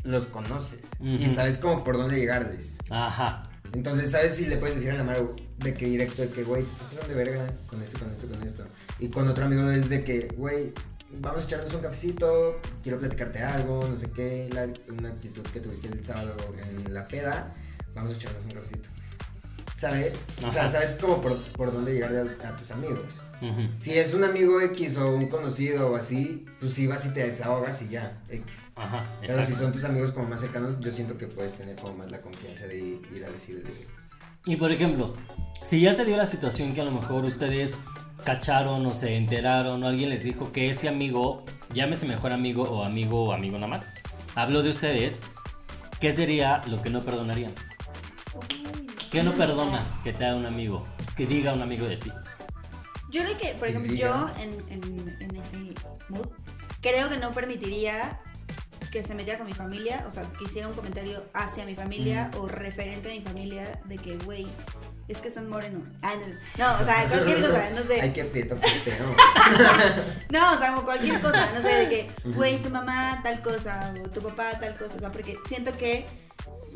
los 0.04 0.26
conoces 0.28 0.88
y 1.02 1.24
Ujú. 1.26 1.36
sabes 1.36 1.60
como 1.60 1.84
por 1.84 1.98
dónde 1.98 2.18
llegarles. 2.18 2.78
Ajá. 2.90 3.47
Entonces, 3.74 4.12
¿sabes 4.12 4.36
si 4.36 4.46
le 4.48 4.58
puedes 4.58 4.76
decir 4.76 4.92
a 4.92 4.96
la 4.96 5.04
Maru 5.04 5.36
de 5.58 5.74
que 5.74 5.86
directo 5.86 6.22
de 6.22 6.30
que, 6.30 6.44
güey, 6.44 6.64
te 6.64 6.70
estás 6.72 6.88
pasando 6.88 7.08
de 7.10 7.16
verga 7.16 7.48
con 7.68 7.82
esto, 7.82 8.00
con 8.00 8.12
esto, 8.12 8.28
con 8.28 8.44
esto? 8.44 8.64
Y 9.00 9.10
con 9.10 9.28
otro 9.28 9.46
amigo 9.46 9.70
es 9.70 9.90
de 9.90 10.04
que, 10.04 10.28
güey, 10.36 10.74
vamos 11.20 11.44
a 11.44 11.46
echarnos 11.46 11.74
un 11.74 11.82
cafecito, 11.82 12.56
quiero 12.84 13.00
platicarte 13.00 13.40
algo, 13.40 13.88
no 13.88 13.98
sé 13.98 14.10
qué, 14.12 14.50
la- 14.54 14.68
una 14.94 15.10
actitud 15.10 15.44
que 15.54 15.60
tuviste 15.60 15.88
el 15.88 16.04
sábado 16.04 16.36
en 16.58 16.94
la 16.94 17.08
peda, 17.08 17.54
vamos 17.94 18.14
a 18.14 18.18
echarnos 18.18 18.44
un 18.46 18.52
cafecito. 18.52 18.90
¿Sabes? 19.78 20.14
O 20.46 20.52
sea, 20.52 20.68
sabes 20.70 20.96
como 20.96 21.22
por, 21.22 21.38
por 21.54 21.72
dónde 21.72 21.94
llegar 21.94 22.12
a, 22.16 22.50
a 22.50 22.58
tus 22.58 22.72
amigos. 22.72 23.00
Si 23.78 23.94
es 23.96 24.16
un 24.16 24.24
amigo 24.24 24.60
X 24.62 24.98
o 24.98 25.14
un 25.14 25.28
conocido 25.28 25.92
o 25.92 25.96
así, 25.96 26.44
pues 26.60 26.74
sí 26.74 26.88
vas 26.88 27.06
y 27.06 27.10
te 27.14 27.20
desahogas 27.28 27.84
y 27.84 27.90
ya, 27.90 28.24
X. 28.30 28.64
Ajá, 28.76 29.06
Pero 29.22 29.34
exacto. 29.34 29.54
si 29.54 29.60
son 29.62 29.72
tus 29.72 29.84
amigos 29.84 30.12
como 30.12 30.28
más 30.28 30.42
cercanos, 30.42 30.80
yo 30.80 30.92
siento 30.92 31.20
que 31.20 31.28
puedes 31.28 31.54
tener 31.54 31.76
como 31.76 31.94
más 31.94 32.10
la 32.10 32.20
confianza 32.22 32.66
de 32.66 32.80
ir 32.80 33.24
a 33.24 33.30
decirle. 33.30 33.88
Y 34.46 34.56
por 34.56 34.72
ejemplo, 34.72 35.14
si 35.62 35.82
ya 35.82 35.94
se 35.94 36.04
dio 36.04 36.18
la 36.18 36.26
situación 36.26 36.74
que 36.74 36.82
a 36.82 36.86
lo 36.86 36.92
mejor 36.92 37.26
ustedes 37.26 37.78
cacharon 38.24 38.84
o 38.88 38.94
se 38.96 39.16
enteraron 39.16 39.84
o 39.84 39.88
alguien 39.88 40.10
les 40.10 40.24
dijo 40.24 40.52
que 40.52 40.72
ese 40.72 40.90
amigo, 40.90 41.46
llámese 41.74 42.08
mejor 42.08 42.32
amigo 42.32 42.64
o 42.64 42.84
amigo 42.84 43.26
o 43.26 43.34
amigo 43.34 43.58
nada 43.58 43.68
más, 43.68 43.86
habló 44.34 44.64
de 44.64 44.72
ustedes, 44.72 45.20
¿qué 46.00 46.12
sería 46.12 46.62
lo 46.68 46.82
que 46.82 46.90
no 46.90 47.04
perdonarían? 47.04 47.54
¿Qué 49.12 49.24
no 49.24 49.34
perdonas 49.34 50.00
que 50.04 50.14
te 50.14 50.26
haga 50.26 50.36
un 50.36 50.46
amigo? 50.46 50.86
Que 51.16 51.26
diga 51.26 51.54
un 51.54 51.62
amigo 51.62 51.88
de 51.88 51.98
ti. 51.98 52.12
Yo 53.10 53.24
creo 53.24 53.38
que, 53.38 53.54
por 53.54 53.70
ejemplo, 53.70 53.94
yo 53.94 54.30
en, 54.40 54.58
en, 54.70 55.18
en 55.22 55.36
ese 55.38 55.58
mood, 56.10 56.28
creo 56.82 57.10
que 57.10 57.18
no 57.18 57.32
permitiría 57.32 58.20
que 58.92 59.04
se 59.04 59.16
metiera 59.16 59.38
con 59.38 59.48
mi 59.48 59.54
familia, 59.54 60.06
o 60.08 60.12
sea, 60.12 60.24
que 60.38 60.46
hiciera 60.46 60.68
un 60.68 60.74
comentario 60.74 61.24
hacia 61.34 61.66
mi 61.66 61.76
familia 61.76 62.32
o 62.38 62.48
referente 62.48 63.10
a 63.10 63.14
mi 63.14 63.22
familia 63.22 63.80
de 63.86 63.96
que, 63.98 64.18
güey, 64.18 64.48
es 65.08 65.20
que 65.20 65.32
son 65.32 65.50
morenos. 65.50 65.84
Ah, 66.02 66.16
no, 66.16 66.28
no, 66.66 66.82
o 66.82 66.86
sea, 66.86 67.08
cualquier 67.08 67.42
cosa, 67.42 67.70
no 67.70 67.84
sé. 67.84 68.02
Ay, 68.02 68.12
qué 68.12 68.26
prieto, 68.26 68.58
qué 68.60 68.70
feo. 68.70 69.06
No, 70.30 70.54
o 70.54 70.58
sea, 70.58 70.74
como 70.74 70.84
cualquier 70.84 71.22
cosa, 71.22 71.50
no 71.52 71.62
sé, 71.62 71.76
de 71.76 71.90
que, 71.90 72.12
güey, 72.32 72.62
tu 72.62 72.70
mamá 72.70 73.22
tal 73.24 73.42
cosa, 73.42 73.94
o 74.04 74.10
tu 74.10 74.22
papá 74.22 74.52
tal 74.60 74.78
cosa, 74.78 74.96
o 74.98 75.00
sea, 75.00 75.12
porque 75.12 75.38
siento 75.48 75.78
que 75.78 76.06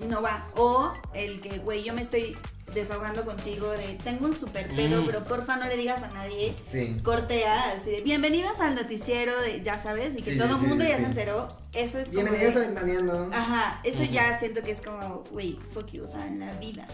no 0.08 0.22
va. 0.22 0.48
O 0.56 0.94
el 1.14 1.42
que, 1.42 1.60
güey, 1.60 1.84
yo 1.84 1.94
me 1.94 2.02
estoy 2.02 2.38
desahogando 2.74 3.26
contigo 3.26 3.70
de, 3.72 3.98
tengo 4.04 4.28
un 4.28 4.34
super 4.34 4.66
pedo, 4.74 5.02
Mm. 5.02 5.06
pero 5.06 5.24
porfa 5.26 5.58
no 5.58 5.68
le 5.68 5.76
digas 5.76 6.04
a 6.04 6.12
nadie. 6.12 6.56
Sí. 6.66 6.98
Cortea, 7.04 7.72
así 7.74 7.92
de, 7.92 8.02
bienvenidos 8.02 8.62
al 8.62 8.76
noticiero 8.76 9.38
de, 9.42 9.62
ya 9.62 9.78
sabes, 9.78 10.14
y 10.18 10.22
que 10.22 10.32
Sí, 10.34 10.38
todo 10.38 10.56
el 10.56 10.62
sí, 10.62 10.68
mundo 10.68 10.84
ya 10.86 10.96
se 10.98 11.04
enteró. 11.04 11.48
Eso 11.74 12.00
es 12.00 12.10
como. 12.10 12.22
Bienvenidos 12.22 12.56
a 12.56 12.60
Ventaneando. 12.60 13.30
Ajá, 13.34 13.82
eso 13.84 14.04
ya 14.06 14.38
siento 14.40 14.62
que 14.64 14.72
es 14.72 14.82
como, 14.82 15.24
güey, 15.32 15.58
fuck 15.74 15.88
you, 15.88 16.04
o 16.04 16.08
sea, 16.08 16.26
en 16.26 16.40
la 16.40 16.54
vida. 16.54 16.88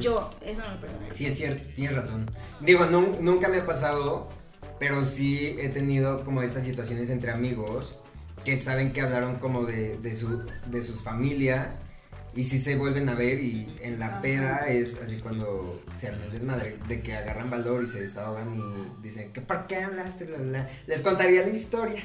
Yo, 0.00 0.30
eso 0.40 0.60
no 0.66 0.74
lo 0.74 0.80
perdonaría. 0.80 1.12
Sí, 1.12 1.26
es 1.26 1.36
cierto, 1.36 1.68
tienes 1.74 1.94
razón. 1.94 2.28
Digo, 2.60 2.86
nun- 2.86 3.18
nunca 3.20 3.48
me 3.48 3.58
ha 3.58 3.66
pasado, 3.66 4.28
pero 4.78 5.04
sí 5.04 5.54
he 5.60 5.68
tenido 5.68 6.24
como 6.24 6.42
estas 6.42 6.64
situaciones 6.64 7.08
entre 7.10 7.30
amigos 7.30 7.94
que 8.44 8.58
saben 8.58 8.92
que 8.94 9.02
hablaron 9.02 9.36
como 9.36 9.64
de, 9.66 9.98
de, 9.98 10.14
su, 10.16 10.42
de 10.66 10.82
sus 10.82 11.02
familias 11.02 11.82
y 12.34 12.44
sí 12.44 12.58
se 12.58 12.76
vuelven 12.76 13.08
a 13.08 13.14
ver 13.14 13.40
y 13.40 13.66
en 13.82 13.98
la 13.98 14.06
Ajá. 14.06 14.20
peda 14.20 14.56
es 14.68 14.94
así 15.02 15.16
cuando 15.16 15.82
se 15.96 16.08
arma 16.08 16.24
el 16.26 16.32
desmadre, 16.32 16.76
de 16.88 17.00
que 17.00 17.14
agarran 17.16 17.50
valor 17.50 17.82
y 17.84 17.86
se 17.88 18.00
desahogan 18.00 18.54
y 18.54 19.02
dicen, 19.02 19.32
¿qué, 19.32 19.40
¿por 19.40 19.66
qué 19.66 19.76
hablaste? 19.82 20.24
Bla, 20.24 20.38
bla. 20.38 20.68
Les 20.86 21.00
contaría 21.00 21.42
la 21.42 21.48
historia. 21.50 22.02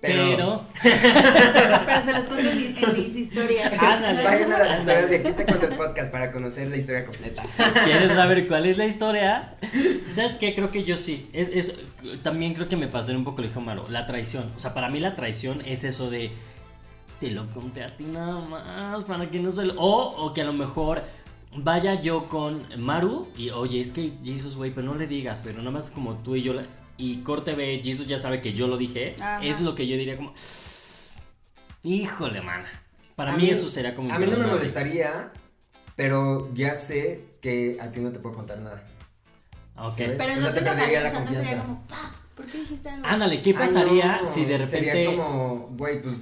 Pero, 0.00 0.24
Pero, 0.30 0.64
Pero 0.82 2.02
se 2.02 2.12
los 2.14 2.26
cuento 2.28 2.50
en, 2.50 2.74
en 2.78 2.92
mis 2.94 3.14
historias. 3.16 3.70
Ándale. 3.78 4.22
vayan 4.24 4.50
a 4.50 4.58
las 4.58 4.78
historias 4.78 5.10
de 5.10 5.16
aquí 5.16 5.32
te 5.32 5.44
cuento 5.44 5.66
el 5.66 5.74
podcast 5.74 6.10
para 6.10 6.32
conocer 6.32 6.68
la 6.68 6.78
historia 6.78 7.04
completa. 7.04 7.42
¿quieres 7.84 8.12
saber 8.12 8.46
cuál 8.48 8.64
es 8.64 8.78
la 8.78 8.86
historia? 8.86 9.56
¿Sabes 10.08 10.38
qué? 10.38 10.54
Creo 10.54 10.70
que 10.70 10.84
yo 10.84 10.96
sí. 10.96 11.28
Es, 11.34 11.48
es- 11.52 11.74
también 12.22 12.54
creo 12.54 12.66
que 12.66 12.76
me 12.76 12.88
pasé 12.88 13.14
un 13.14 13.24
poco, 13.24 13.42
lo 13.42 13.48
dijo 13.48 13.60
Maro, 13.60 13.90
la 13.90 14.06
traición. 14.06 14.50
O 14.56 14.58
sea, 14.58 14.72
para 14.72 14.88
mí 14.88 15.00
la 15.00 15.14
traición 15.16 15.60
es 15.66 15.84
eso 15.84 16.08
de, 16.08 16.32
te 17.20 17.30
lo 17.30 17.46
conté 17.52 17.84
a 17.84 17.94
ti 17.96 18.04
nada 18.04 18.40
más, 18.40 19.04
para 19.04 19.30
que 19.30 19.38
no 19.38 19.52
se 19.52 19.66
lo... 19.66 19.74
O, 19.80 20.24
o 20.26 20.32
que 20.34 20.40
a 20.40 20.44
lo 20.44 20.52
mejor 20.54 21.02
vaya 21.56 22.00
yo 22.00 22.28
con 22.28 22.66
Maru 22.78 23.28
y, 23.36 23.50
oye, 23.50 23.80
es 23.80 23.92
que 23.92 24.12
Jesus, 24.24 24.56
güey, 24.56 24.72
pero 24.74 24.86
no 24.86 24.94
le 24.94 25.06
digas, 25.06 25.42
pero 25.44 25.58
nada 25.58 25.70
más 25.70 25.90
como 25.90 26.14
tú 26.16 26.34
y 26.36 26.42
yo... 26.42 26.54
la- 26.54 26.66
Y 26.96 27.18
corte 27.18 27.54
ve, 27.54 27.80
Jesus 27.84 28.06
ya 28.06 28.18
sabe 28.18 28.40
que 28.40 28.52
yo 28.52 28.66
lo 28.68 28.76
dije. 28.76 29.14
Ajá. 29.20 29.44
Es 29.44 29.60
lo 29.60 29.74
que 29.74 29.86
yo 29.86 29.96
diría 29.96 30.16
como... 30.16 30.32
Híjole, 31.82 32.40
mana. 32.42 32.66
Para 33.16 33.36
mí, 33.36 33.44
mí- 33.44 33.50
eso 33.50 33.68
sería 33.68 33.94
como... 33.94 34.12
A 34.12 34.18
mí 34.18 34.26
no 34.26 34.36
me 34.36 34.46
molestaría, 34.46 35.32
pero 35.96 36.50
ya 36.54 36.74
sé 36.74 37.24
que 37.40 37.76
a 37.80 37.90
ti 37.90 38.00
no 38.00 38.10
te 38.12 38.18
puedo 38.18 38.34
contar 38.36 38.58
nada. 38.58 38.82
Ok. 39.76 39.92
¿Sabes? 39.96 40.14
Pero 40.18 40.32
O 40.32 40.36
no 40.36 40.42
sea, 40.42 40.54
te 40.54 40.60
te 40.60 40.66
perdería 40.66 41.00
la 41.02 41.08
o 41.08 41.12
sea, 41.12 41.20
no 41.20 41.26
sería 41.26 41.38
confianza. 41.40 41.66
como, 41.66 41.86
"Pa, 41.86 42.12
¿por 42.36 42.46
qué 42.46 42.58
dijiste 42.58 42.88
algo? 42.88 43.06
Ándale, 43.06 43.42
¿qué 43.42 43.50
Ay, 43.50 43.56
pasaría 43.56 44.18
no, 44.20 44.26
si 44.26 44.44
de 44.44 44.58
repente... 44.58 44.90
Sería 44.92 45.06
como, 45.16 45.68
güey, 45.72 46.02
pues. 46.02 46.16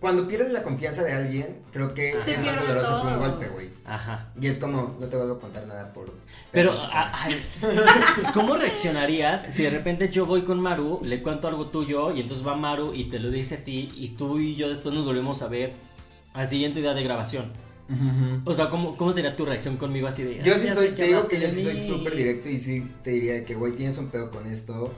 Cuando 0.00 0.28
pierdes 0.28 0.52
la 0.52 0.62
confianza 0.62 1.02
de 1.02 1.12
alguien, 1.12 1.58
creo 1.72 1.92
que 1.92 2.14
Se 2.24 2.34
es 2.34 2.40
más 2.44 2.56
doloroso 2.68 3.02
que 3.02 3.14
un 3.14 3.18
golpe, 3.18 3.48
güey. 3.48 3.70
Ajá. 3.84 4.28
Y 4.40 4.46
es 4.46 4.58
como, 4.58 4.96
no 5.00 5.06
te 5.08 5.16
vuelvo 5.16 5.34
a 5.34 5.40
contar 5.40 5.66
nada 5.66 5.92
por. 5.92 6.12
Pero, 6.52 6.72
por- 6.74 6.84
a- 6.92 7.24
ay, 7.24 7.44
¿cómo 8.34 8.54
reaccionarías 8.56 9.42
si 9.52 9.62
de 9.64 9.70
repente 9.70 10.08
yo 10.08 10.24
voy 10.26 10.42
con 10.42 10.60
Maru, 10.60 11.00
le 11.02 11.22
cuento 11.22 11.48
algo 11.48 11.66
tuyo 11.66 12.12
y 12.12 12.20
entonces 12.20 12.46
va 12.46 12.54
Maru 12.54 12.94
y 12.94 13.04
te 13.10 13.18
lo 13.18 13.30
dice 13.30 13.56
a 13.56 13.64
ti 13.64 13.90
y 13.94 14.10
tú 14.10 14.38
y 14.38 14.54
yo 14.54 14.68
después 14.68 14.94
nos 14.94 15.04
volvemos 15.04 15.42
a 15.42 15.48
ver 15.48 15.72
al 16.34 16.48
siguiente 16.48 16.80
día 16.80 16.94
de 16.94 17.02
grabación? 17.02 17.50
Ujú. 17.88 18.42
O 18.44 18.54
sea, 18.54 18.68
¿cómo, 18.68 18.96
cómo 18.96 19.12
sería 19.12 19.34
tu 19.34 19.46
reacción 19.46 19.76
conmigo 19.78 20.06
así 20.08 20.22
de... 20.22 20.42
Yo 20.44 20.54
"Ah, 20.54 20.58
sí 20.60 20.68
soy, 20.68 20.90
te 20.90 21.04
digo 21.04 21.26
que 21.26 21.40
yo 21.40 21.48
sí 21.50 21.62
soy 21.64 21.74
mí"? 21.74 21.88
súper 21.88 22.14
directo 22.14 22.48
y 22.50 22.58
sí 22.58 22.86
te 23.02 23.10
diría 23.12 23.44
que, 23.44 23.54
güey, 23.54 23.72
tienes 23.74 23.96
un 23.98 24.08
pedo 24.08 24.30
con 24.30 24.46
esto. 24.46 24.92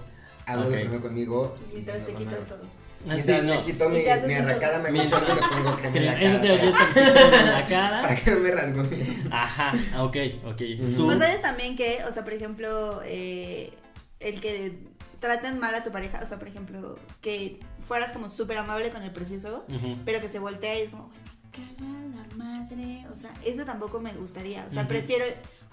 Habla 0.47 0.67
Ok. 0.67 0.73
primero 0.73 1.01
conmigo. 1.01 1.55
Y 1.75 1.83
te 1.83 1.99
no, 1.99 2.19
quitas 2.19 2.47
todo. 2.49 2.59
Así, 3.01 3.15
Mientras 3.15 3.45
no. 3.45 3.55
me 3.55 3.63
quito 3.63 3.85
Y 3.87 3.89
mi, 3.99 4.05
te 4.05 4.27
mi 4.27 4.35
arracada, 4.35 4.79
me 4.79 4.93
Mientras- 4.93 5.23
y 5.23 5.27
le 5.35 5.41
pongo 5.41 5.77
crema 5.77 5.97
en 5.97 6.07
la 6.47 6.55
Eso 6.55 6.67
te 6.67 6.73
cara. 6.73 6.89
quitando 6.95 7.37
en 7.39 7.47
la 7.53 7.67
cara. 7.67 8.03
Para 8.03 8.17
que 8.17 8.31
no 8.31 8.41
me 8.41 8.51
rasgo. 8.51 8.83
Ajá, 9.31 9.73
ok, 10.03 10.17
ok. 10.47 10.63
Tú... 10.97 11.07
Pues 11.07 11.19
sabes 11.19 11.41
también 11.41 11.77
que, 11.77 11.99
o 12.09 12.13
sea, 12.13 12.25
por 12.25 12.33
ejemplo, 12.35 13.01
eh, 13.05 13.73
el 14.21 14.41
que 14.41 14.79
traten 15.19 15.59
mal 15.59 15.75
a 15.75 15.83
tu 15.85 15.91
pareja, 15.91 16.21
o 16.23 16.27
sea, 16.27 16.39
por 16.39 16.49
ejemplo, 16.49 16.99
que 17.23 17.59
fueras 17.79 18.13
como 18.13 18.29
súper 18.29 18.59
amable 18.59 18.91
con 18.91 19.03
el 19.03 19.11
precioso, 19.13 19.65
pero 20.05 20.21
que 20.21 20.29
se 20.29 20.39
voltea 20.39 20.79
y 20.79 20.83
es 20.83 20.91
como, 20.91 21.09
"Güey, 21.09 21.21
me 21.45 21.51
caga 21.77 22.27
la 22.29 22.37
madre, 22.37 23.07
o 23.13 23.17
sea, 23.17 23.31
eso 23.45 23.65
tampoco 23.65 24.01
me 24.01 24.13
gustaría, 24.13 24.65
o 24.67 24.71
sea, 24.71 24.87
prefiero 24.89 25.25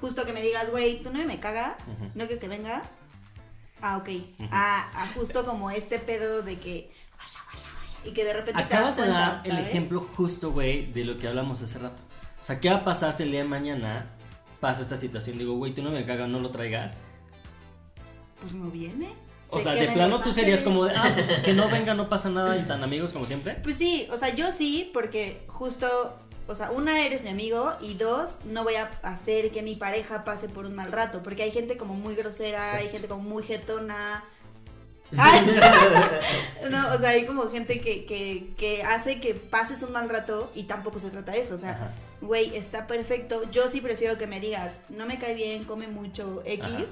justo 0.01 0.25
que 0.25 0.33
me 0.33 0.41
digas, 0.41 0.69
güey, 0.69 1.01
tu 1.01 1.11
novio 1.11 1.25
me 1.27 1.39
caga, 1.39 1.75
no 2.15 2.25
quiero 2.25 2.39
que 2.41 2.47
venga, 2.49 2.81
ah, 3.81 3.97
ok, 3.97 4.09
a, 4.51 5.03
a 5.03 5.07
justo 5.15 5.45
como 5.45 5.71
este 5.71 5.97
pedo 5.99 6.41
de 6.41 6.55
que, 6.57 6.91
vaya, 7.17 7.39
vaya, 7.51 7.67
vaya, 7.79 7.97
y 8.09 8.11
que 8.13 8.23
de 8.25 8.33
repente 8.33 8.61
Acabas 8.61 8.95
te 8.95 9.01
de 9.03 9.07
das 9.07 9.17
dar 9.17 9.29
cuenta, 9.31 9.47
el 9.49 9.55
¿sabes? 9.55 9.67
ejemplo 9.69 10.01
justo, 10.15 10.51
güey, 10.51 10.91
de 10.91 11.05
lo 11.05 11.17
que 11.17 11.27
hablamos 11.27 11.61
hace 11.61 11.79
rato. 11.79 12.01
O 12.39 12.43
sea, 12.43 12.59
¿qué 12.59 12.69
va 12.69 12.77
a 12.77 12.83
pasar 12.85 13.13
si 13.13 13.23
el 13.23 13.31
día 13.31 13.41
de 13.43 13.49
mañana 13.49 14.11
pasa 14.59 14.81
esta 14.83 14.95
situación? 14.97 15.37
Digo, 15.37 15.55
güey, 15.55 15.73
tú 15.73 15.81
no 15.83 15.91
me 15.91 16.05
cagas, 16.05 16.29
no 16.29 16.39
lo 16.39 16.49
traigas. 16.51 16.95
Pues 18.41 18.53
no 18.53 18.69
viene. 18.69 19.09
O 19.49 19.57
se 19.57 19.63
sea, 19.63 19.73
queda 19.73 19.85
de 19.87 19.91
plano 19.93 20.19
tú 20.21 20.31
serías 20.31 20.61
como 20.61 20.85
de, 20.85 20.93
ah, 20.95 21.09
pues 21.13 21.39
que 21.39 21.53
no 21.53 21.69
venga, 21.69 21.93
no 21.93 22.09
pasa 22.09 22.29
nada 22.29 22.57
y 22.57 22.63
tan 22.67 22.83
amigos 22.83 23.13
como 23.13 23.25
siempre. 23.25 23.55
Pues 23.63 23.77
sí, 23.77 24.07
o 24.11 24.17
sea, 24.17 24.33
yo 24.35 24.51
sí, 24.51 24.91
porque 24.93 25.43
justo, 25.47 25.87
o 26.47 26.55
sea, 26.55 26.71
una, 26.71 26.99
eres 27.05 27.23
mi 27.23 27.29
amigo 27.29 27.71
y 27.81 27.93
dos, 27.95 28.39
no 28.45 28.63
voy 28.63 28.75
a 28.75 28.91
hacer 29.03 29.51
que 29.51 29.63
mi 29.63 29.75
pareja 29.75 30.23
pase 30.25 30.49
por 30.49 30.65
un 30.65 30.75
mal 30.75 30.91
rato, 30.91 31.23
porque 31.23 31.43
hay 31.43 31.51
gente 31.51 31.77
como 31.77 31.93
muy 31.93 32.15
grosera, 32.15 32.71
hay 32.73 32.85
Exacto. 32.87 32.91
gente 32.91 33.07
como 33.07 33.23
muy 33.23 33.43
jetona. 33.43 34.23
No, 36.69 36.93
o 36.93 36.99
sea, 36.99 37.09
hay 37.11 37.25
como 37.25 37.49
gente 37.49 37.79
que, 37.79 38.05
que, 38.05 38.49
que 38.57 38.83
hace 38.83 39.21
que 39.21 39.33
pases 39.33 39.81
un 39.81 39.93
mal 39.93 40.09
rato 40.09 40.51
y 40.53 40.63
tampoco 40.63 40.99
se 40.99 41.09
trata 41.09 41.31
de 41.31 41.41
eso, 41.41 41.55
o 41.55 41.57
sea, 41.57 41.93
güey, 42.21 42.55
está 42.55 42.87
perfecto. 42.87 43.49
Yo 43.51 43.69
sí 43.69 43.79
prefiero 43.79 44.17
que 44.17 44.27
me 44.27 44.39
digas, 44.39 44.81
no 44.89 45.05
me 45.05 45.17
cae 45.17 45.33
bien, 45.33 45.63
come 45.63 45.87
mucho 45.87 46.43
X. 46.45 46.63
Ajá. 46.63 46.83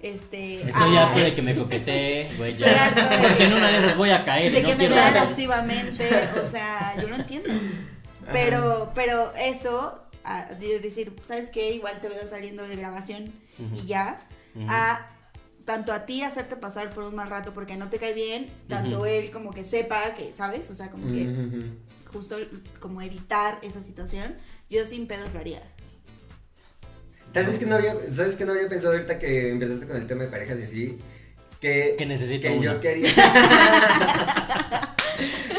Este, 0.00 0.62
Estoy 0.68 0.96
ah, 0.96 1.08
harto 1.08 1.18
de 1.18 1.34
que 1.34 1.42
me 1.42 1.56
coquetee, 1.56 2.30
güey, 2.36 2.56
ya. 2.56 2.92
Porque 2.94 3.36
que- 3.36 3.44
en 3.46 3.54
una 3.54 3.68
de 3.68 3.78
esas 3.78 3.96
voy 3.96 4.10
a 4.10 4.24
caer 4.24 4.52
y 4.52 4.54
de 4.54 4.62
no 4.62 4.68
que 4.68 4.74
me 4.76 4.88
vea 4.88 5.10
lastivamente, 5.10 6.08
o 6.46 6.48
sea, 6.48 6.94
yo 7.00 7.08
lo 7.08 7.16
entiendo. 7.16 7.52
Pero, 8.30 8.92
pero 8.94 9.32
eso, 9.34 10.00
a, 10.22 10.44
decir, 10.60 11.16
¿sabes 11.26 11.48
qué? 11.50 11.72
Igual 11.72 12.00
te 12.00 12.08
veo 12.08 12.28
saliendo 12.28 12.62
de 12.62 12.76
grabación 12.76 13.32
y 13.74 13.86
ya, 13.86 14.20
a 14.68 15.00
tanto 15.68 15.92
a 15.92 16.06
ti 16.06 16.22
hacerte 16.22 16.56
pasar 16.56 16.88
por 16.88 17.04
un 17.04 17.14
mal 17.14 17.28
rato 17.28 17.52
porque 17.52 17.76
no 17.76 17.90
te 17.90 17.98
cae 17.98 18.14
bien, 18.14 18.48
tanto 18.70 19.04
él 19.04 19.30
como 19.30 19.52
que 19.52 19.66
sepa 19.66 20.14
que, 20.14 20.32
¿sabes? 20.32 20.70
O 20.70 20.74
sea, 20.74 20.90
como 20.90 21.12
que 21.12 21.28
justo 22.10 22.36
como 22.80 23.02
evitar 23.02 23.58
esa 23.60 23.82
situación, 23.82 24.34
yo 24.70 24.86
sin 24.86 25.06
pedos 25.06 25.30
lo 25.34 25.40
haría. 25.40 25.60
Tal 27.34 27.44
vez 27.44 27.58
que 27.58 27.66
no 27.66 27.74
había, 27.74 27.96
¿sabes 28.10 28.36
que 28.36 28.46
no 28.46 28.52
había 28.52 28.66
pensado 28.66 28.94
ahorita 28.94 29.18
que 29.18 29.50
empezaste 29.50 29.86
con 29.86 29.96
el 29.96 30.06
tema 30.06 30.22
de 30.22 30.30
parejas 30.30 30.58
y 30.58 30.62
así? 30.62 30.98
Que, 31.60 31.96
Que 31.98 32.06
necesito 32.06 32.48
que 32.48 32.54
uno. 32.54 32.72
yo 32.72 32.80
quería. 32.80 33.12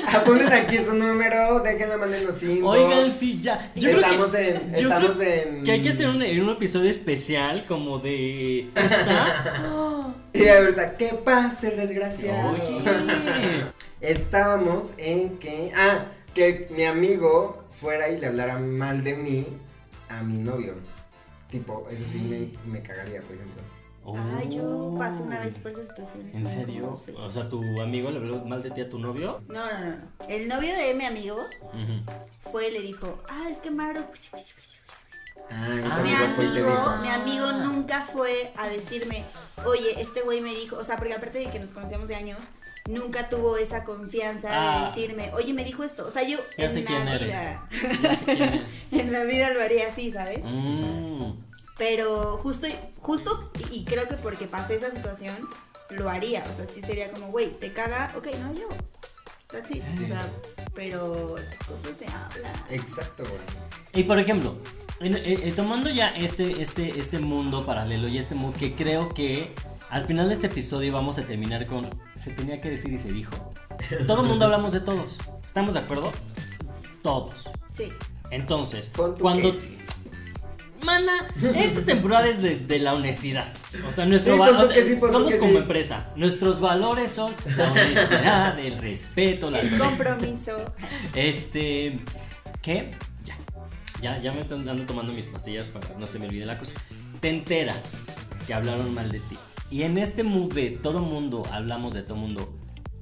Apunten 0.16 0.52
aquí 0.52 0.78
su 0.78 0.96
número, 0.96 1.60
déjenlo, 1.60 1.98
mándenos 1.98 2.36
cinco. 2.36 2.70
Oigan, 2.70 3.10
sí, 3.12 3.40
ya. 3.42 3.72
Yo 3.76 3.90
estamos 3.90 4.32
creo 4.32 4.44
que, 4.44 4.50
en, 4.50 4.76
yo 4.76 4.90
estamos 4.90 5.16
creo 5.18 5.44
en. 5.48 5.64
que 5.64 5.72
hay 5.72 5.82
que 5.82 5.90
hacer 5.90 6.08
un, 6.08 6.16
un 6.18 6.50
episodio 6.50 6.90
especial 6.90 7.66
como 7.68 8.00
de 8.00 8.70
esta. 8.76 10.14
Y 10.32 10.48
ahorita, 10.48 10.96
¿qué 10.96 11.16
pasa, 11.16 11.70
el 11.70 11.78
desgraciado? 11.78 12.52
Oye. 12.52 13.64
Estábamos 14.02 14.86
en 14.98 15.40
que. 15.40 15.72
Ah, 15.76 16.06
que 16.34 16.68
mi 16.70 16.86
amigo 16.86 17.64
fuera 17.82 18.10
y 18.10 18.20
le 18.20 18.28
hablara 18.28 18.60
mal 18.60 19.04
de 19.04 19.16
mí 19.16 19.46
a 20.08 20.22
mi 20.22 20.38
novio. 20.38 20.76
Tipo, 21.50 21.88
eso 21.92 22.04
sí 22.08 22.20
me, 22.20 22.52
me 22.72 22.82
cagaría, 22.84 23.22
por 23.22 23.36
ejemplo. 23.36 23.64
Ay, 24.18 24.56
yo 24.58 24.64
Oh. 24.64 24.98
pasé 24.98 25.24
una 25.24 25.40
vez 25.40 25.58
por 25.60 25.72
esas 25.72 25.88
situaciones. 25.88 26.36
¿En 26.36 26.46
serio? 26.46 26.94
O 27.18 27.32
sea, 27.32 27.48
¿tu 27.50 27.62
amigo 27.82 28.12
le 28.12 28.18
habló 28.18 28.44
mal 28.46 28.62
de 28.64 28.72
ti 28.72 28.82
a 28.82 28.90
tu 28.90 29.00
novio? 29.00 29.42
No, 29.48 29.66
no, 29.66 29.80
no, 29.80 29.96
no. 29.98 29.98
El 30.28 30.48
novio 30.48 30.74
de 30.76 30.94
mi 30.94 31.06
amigo 31.06 31.38
fue 32.42 32.68
y 32.70 32.72
le 32.72 32.82
dijo, 32.82 33.22
ah, 33.30 33.48
es 33.50 33.58
que 33.60 33.72
Maro... 33.72 34.02
Ah, 35.52 35.68
ese 35.68 35.88
Ah, 35.92 36.02
mi 36.04 36.14
amigo 36.14 36.44
y 36.44 36.54
te 36.54 37.10
amigo, 37.10 37.54
mi 37.54 37.64
nunca 37.66 38.02
fue 38.06 38.52
a 38.58 38.68
decirme, 38.68 39.24
oye, 39.66 40.00
este 40.02 40.22
güey 40.22 40.42
me 40.42 40.54
dijo, 40.54 40.78
o 40.78 40.84
sea, 40.84 40.98
porque 40.98 41.14
aparte 41.16 41.40
de 41.40 41.46
que 41.48 41.60
nos 41.60 41.72
conocíamos 41.72 42.08
de 42.10 42.16
años, 42.16 42.38
nunca 42.88 43.30
tuvo 43.30 43.58
esa 43.58 43.84
confianza 43.84 44.50
Ah. 44.52 44.80
de 44.80 44.86
decirme, 44.86 45.32
oye, 45.34 45.54
me 45.54 45.64
dijo 45.64 45.84
esto. 45.84 46.06
O 46.08 46.12
sea, 46.12 46.24
yo 46.24 46.38
Ya 46.58 46.66
en 46.66 46.72
sé 46.72 46.82
la 46.82 46.86
quién 46.88 47.08
eres. 47.08 47.24
vida, 47.28 47.68
Ya 48.02 48.16
sé 48.16 48.26
quién 48.26 48.42
eres. 48.44 48.84
en 48.92 49.12
la 49.12 49.24
vida 49.24 49.50
lo 49.52 49.62
haría 49.62 49.88
así, 49.88 50.12
¿sabes? 50.12 50.40
Mm. 50.44 51.32
Pero 51.80 52.38
justo, 52.38 52.68
justo, 53.00 53.52
y 53.72 53.86
creo 53.86 54.08
que 54.08 54.16
porque 54.16 54.46
pasé 54.46 54.76
esa 54.76 54.92
situación, 54.92 55.36
lo 55.90 56.10
haría. 56.10 56.44
O 56.44 56.56
sea, 56.56 56.68
sí 56.68 56.82
sería 56.82 57.12
como, 57.12 57.30
güey, 57.30 57.50
te 57.54 57.74
caga, 57.74 58.14
ok, 58.16 58.28
no 58.42 58.54
yo. 58.54 58.68
That's 59.48 59.72
it. 59.72 59.82
Sí. 59.92 60.04
O 60.04 60.08
sea, 60.08 60.28
pero 60.76 61.36
las 61.38 61.58
cosas 61.68 61.98
se 61.98 62.06
hablan. 62.06 62.54
Exacto, 62.70 63.24
güey. 63.24 63.42
Y 63.94 64.04
por 64.04 64.20
ejemplo, 64.20 64.58
en- 65.00 65.16
eh, 65.16 65.24
eh, 65.26 65.54
tomando 65.56 65.90
ya 65.90 66.10
este, 66.10 66.62
este, 66.62 67.00
este 67.00 67.18
mundo 67.18 67.66
paralelo 67.66 68.08
y 68.10 68.18
este 68.20 68.36
mundo 68.36 68.56
que 68.60 68.76
creo 68.76 69.10
que 69.10 69.50
al 69.90 70.06
final 70.06 70.28
de 70.28 70.36
este 70.36 70.48
episodio 70.48 70.94
vamos 70.94 71.18
a 71.18 71.26
terminar 71.26 71.66
con 71.66 71.90
se 72.16 72.32
tenía 72.32 72.62
que 72.62 72.70
decir 72.70 72.94
y 72.94 73.00
se 73.00 73.12
dijo. 73.12 73.32
Todo 74.06 74.22
el 74.22 74.28
mundo 74.28 74.46
hablamos 74.46 74.72
de 74.74 74.82
todos. 74.82 75.18
¿Estamos 75.48 75.74
de 75.74 75.80
acuerdo? 75.80 76.12
Todos. 77.02 77.50
Sí. 77.74 77.92
Entonces, 78.30 78.92
cuando... 79.20 79.52
sí. 79.52 79.78
Mana, 80.84 81.28
esta 81.56 81.82
temporada 81.84 82.28
es 82.28 82.42
de, 82.42 82.56
de 82.58 82.80
la 82.80 82.94
honestidad. 82.94 83.48
O 83.88 83.92
sea, 83.92 84.06
nuestro 84.06 84.34
Sí, 84.34 84.40
va- 84.40 84.48
pon 84.48 84.58
tú 84.58 84.64
o 84.64 84.66
sea, 84.68 84.76
que 84.76 84.84
sí, 84.84 84.96
pon 85.00 85.10
tú 85.10 85.14
somos 85.18 85.36
como 85.36 85.52
sí. 85.52 85.58
empresa. 85.58 86.08
Nuestros 86.16 86.60
valores 86.62 87.12
son 87.12 87.34
la 87.58 87.72
honestidad, 87.72 88.60
el 88.60 88.78
respeto, 88.78 89.50
la 89.52 89.60
El 89.60 89.78
compromiso. 89.78 90.58
este. 91.16 92.00
¿Qué? 92.62 92.92
Ya. 93.26 93.36
Ya, 94.02 94.18
ya 94.22 94.32
me 94.34 94.42
están 94.42 94.66
dando 94.66 94.86
tomando 94.86 95.14
mis 95.14 95.26
pastillas 95.28 95.70
para 95.70 95.88
que 95.88 95.96
no 96.00 96.08
se 96.08 96.20
me 96.20 96.28
olvide 96.28 96.46
la 96.46 96.58
cosa. 96.58 96.74
Te 97.20 97.30
enteras 97.30 98.00
que 98.48 98.54
hablaron 98.54 98.94
mal 98.94 99.12
de 99.12 99.20
ti. 99.20 99.38
Y 99.72 99.84
en 99.84 99.98
este 99.98 100.24
mood 100.24 100.54
de 100.54 100.72
todo 100.72 101.00
mundo 101.00 101.44
hablamos 101.52 101.94
de 101.94 102.04
todo 102.04 102.16
mundo. 102.18 102.54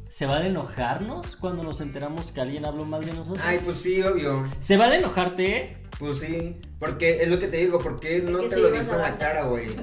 ¿Se 0.10 0.25
vale 0.25 0.48
enojarnos 0.48 1.36
cuando 1.36 1.63
nos 1.63 1.79
enteramos 1.81 2.31
que 2.31 2.41
alguien 2.41 2.65
habló 2.65 2.86
mal 2.86 3.05
de 3.05 3.13
nosotros? 3.13 3.43
Ay, 3.46 3.60
pues 3.63 3.77
sí, 3.77 4.01
obvio. 4.01 4.48
¿Se 4.60 4.75
vale 4.77 4.98
enojarte? 4.98 5.77
Pues 5.99 6.19
sí. 6.19 6.57
Porque 6.79 7.21
es 7.23 7.27
lo 7.27 7.39
que 7.39 7.47
te 7.47 7.57
digo, 7.57 7.79
porque 7.79 8.19
no 8.21 8.39
te 8.41 8.57
lo 8.57 8.71
dijo 8.71 8.91
a 8.91 8.95
en 8.95 9.01
la 9.01 9.17
cara, 9.17 9.43
güey. 9.43 9.67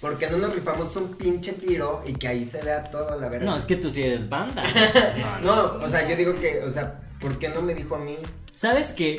Porque 0.00 0.28
no 0.28 0.36
nos 0.36 0.54
rifamos 0.54 0.94
un 0.96 1.14
pinche 1.16 1.54
tiro 1.54 2.02
y 2.06 2.12
que 2.12 2.28
ahí 2.28 2.44
se 2.44 2.62
vea 2.62 2.84
todo 2.90 3.18
la 3.18 3.28
verdad. 3.30 3.46
No, 3.46 3.56
es 3.56 3.64
que 3.64 3.76
tú 3.76 3.88
sí 3.88 4.02
eres 4.02 4.28
banda. 4.28 4.62
No, 5.42 5.78
o 5.82 5.88
sea, 5.88 6.06
yo 6.06 6.14
digo 6.16 6.34
que, 6.34 6.62
o 6.62 6.70
sea, 6.70 7.00
¿por 7.18 7.38
qué 7.38 7.48
no 7.48 7.62
me 7.62 7.74
dijo 7.74 7.96
a 7.96 7.98
mí? 7.98 8.16
¿Sabes 8.52 8.92
qué? 8.92 9.16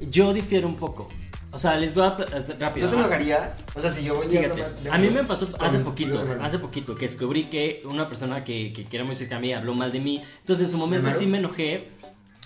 Yo 0.00 0.32
difiero 0.32 0.66
un 0.66 0.76
poco. 0.76 1.08
O 1.52 1.58
sea, 1.58 1.76
les 1.76 1.94
voy 1.94 2.04
a 2.04 2.16
rápido. 2.58 2.86
¿No 2.86 2.94
te 2.94 2.98
enojarías? 3.00 3.62
O 3.74 3.80
sea, 3.80 3.92
si 3.92 4.02
yo 4.02 4.16
voy 4.16 4.26
Fíjate, 4.26 4.64
de- 4.82 4.90
a 4.90 4.98
mí 4.98 5.08
me 5.08 5.22
pasó 5.24 5.48
hace 5.60 5.78
poquito, 5.78 6.24
hace 6.40 6.58
poquito, 6.58 6.94
que 6.96 7.06
descubrí 7.06 7.44
que 7.44 7.82
una 7.84 8.08
persona 8.08 8.42
que, 8.42 8.72
que, 8.72 8.82
que 8.84 8.96
era 8.96 9.04
muy 9.04 9.14
cerca 9.14 9.36
a 9.36 9.40
mí 9.40 9.52
habló 9.52 9.74
mal 9.74 9.92
de 9.92 10.00
mí. 10.00 10.20
Entonces 10.40 10.64
en 10.64 10.72
su 10.72 10.78
momento 10.78 11.10
sí 11.12 11.26
me 11.26 11.38
enojé. 11.38 11.88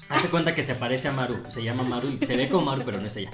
Hace 0.09 0.29
cuenta 0.29 0.55
que 0.55 0.63
se 0.63 0.75
parece 0.75 1.09
a 1.09 1.13
Maru, 1.13 1.39
se 1.49 1.63
llama 1.63 1.83
Maru 1.83 2.09
y 2.09 2.25
se 2.25 2.37
ve 2.37 2.49
como 2.49 2.65
Maru, 2.65 2.83
pero 2.85 2.99
no 2.99 3.07
es 3.07 3.17
ella. 3.17 3.31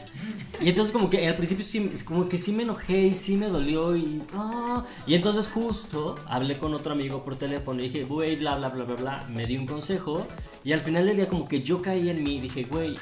Y 0.60 0.68
entonces 0.68 0.92
como 0.92 1.08
que 1.08 1.26
al 1.28 1.36
principio 1.36 1.64
sí, 1.64 1.92
como 2.04 2.28
que 2.28 2.36
sí 2.36 2.52
me 2.52 2.64
enojé 2.64 3.02
y 3.02 3.14
sí 3.14 3.36
me 3.36 3.46
dolió 3.46 3.96
y... 3.96 4.22
ah. 4.34 4.84
Y 5.06 5.14
entonces 5.14 5.48
justo 5.48 6.16
hablé 6.26 6.58
con 6.58 6.74
otro 6.74 6.92
amigo 6.92 7.24
por 7.24 7.36
teléfono 7.36 7.80
y 7.80 7.84
dije, 7.84 8.04
güey, 8.04 8.36
bla, 8.36 8.56
bla, 8.56 8.70
bla, 8.70 8.84
bla, 8.84 8.96
bla. 8.96 9.26
Me 9.30 9.46
di 9.46 9.56
un 9.56 9.66
consejo 9.66 10.26
y 10.64 10.72
al 10.72 10.80
final 10.80 11.06
del 11.06 11.16
día 11.16 11.28
como 11.28 11.46
que 11.46 11.62
yo 11.62 11.80
caí 11.80 12.08
en 12.10 12.22
mí 12.24 12.36
y 12.36 12.40
dije, 12.40 12.64
güey, 12.64 12.96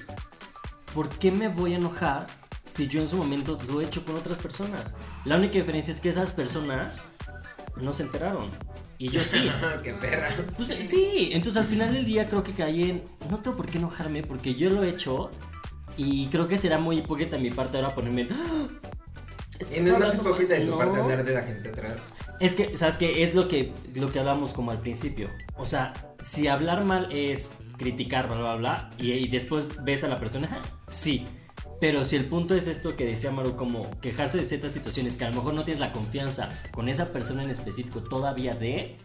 ¿por 0.94 1.08
qué 1.08 1.30
me 1.30 1.48
voy 1.48 1.72
a 1.72 1.76
enojar 1.76 2.26
si 2.64 2.86
yo 2.88 3.00
en 3.00 3.08
su 3.08 3.16
momento 3.16 3.58
lo 3.68 3.80
he 3.80 3.84
hecho 3.84 4.04
con 4.04 4.16
otras 4.16 4.38
personas? 4.38 4.94
La 5.24 5.36
única 5.36 5.58
diferencia 5.58 5.92
es 5.92 6.00
que 6.00 6.10
esas 6.10 6.32
personas 6.32 7.02
no 7.80 7.94
se 7.94 8.02
enteraron. 8.02 8.50
Y 8.98 9.08
yo 9.08 9.20
sí. 9.22 9.50
qué 9.82 9.92
perra. 9.94 10.28
Pues, 10.56 10.68
sí, 10.88 11.30
entonces 11.32 11.60
al 11.60 11.68
final 11.68 11.92
del 11.92 12.04
día 12.04 12.28
creo 12.28 12.42
que 12.42 12.52
caí 12.52 12.90
en... 12.90 13.02
No 13.30 13.38
tengo 13.40 13.56
por 13.56 13.66
qué 13.66 13.78
enojarme 13.78 14.22
porque 14.22 14.54
yo 14.54 14.70
lo 14.70 14.82
he 14.84 14.90
hecho 14.90 15.30
y 15.96 16.26
creo 16.28 16.48
que 16.48 16.56
será 16.58 16.78
muy 16.78 16.98
hipócrita 16.98 17.38
mi 17.38 17.50
parte 17.50 17.78
ahora 17.78 17.94
ponerme... 17.94 18.28
¡Ah! 18.30 18.68
Y 19.74 19.80
no 19.80 20.04
es 20.04 20.14
hipócrita 20.14 20.54
de 20.54 20.60
tu 20.66 20.76
mal". 20.76 20.78
parte 20.88 21.00
hablar 21.00 21.24
de 21.24 21.34
la 21.34 21.42
gente 21.42 21.68
atrás. 21.68 21.98
Es 22.40 22.56
que, 22.56 22.76
¿sabes 22.76 22.98
qué? 22.98 23.22
Es 23.22 23.34
lo 23.34 23.46
que, 23.46 23.72
lo 23.94 24.10
que 24.10 24.18
hablamos 24.18 24.52
como 24.52 24.70
al 24.72 24.80
principio. 24.80 25.30
O 25.56 25.66
sea, 25.66 25.92
si 26.20 26.48
hablar 26.48 26.84
mal 26.84 27.08
es 27.12 27.52
criticar, 27.78 28.26
bla, 28.26 28.36
bla, 28.38 28.54
bla, 28.56 28.90
y, 28.98 29.12
y 29.12 29.28
después 29.28 29.82
ves 29.84 30.02
a 30.04 30.08
la 30.08 30.18
persona, 30.18 30.48
"Ajá, 30.48 30.62
sí. 30.88 31.26
Pero 31.82 32.04
si 32.04 32.14
el 32.14 32.26
punto 32.26 32.54
es 32.54 32.68
esto 32.68 32.94
que 32.94 33.04
decía 33.04 33.32
Maru, 33.32 33.56
como 33.56 33.90
quejarse 34.00 34.38
de 34.38 34.44
ciertas 34.44 34.70
situaciones 34.70 35.16
que 35.16 35.24
a 35.24 35.30
lo 35.30 35.34
mejor 35.34 35.52
no 35.54 35.64
tienes 35.64 35.80
la 35.80 35.92
confianza 35.92 36.48
con 36.70 36.88
esa 36.88 37.06
persona 37.12 37.42
en 37.42 37.50
específico 37.50 38.04
todavía 38.04 38.54
de, 38.54 38.98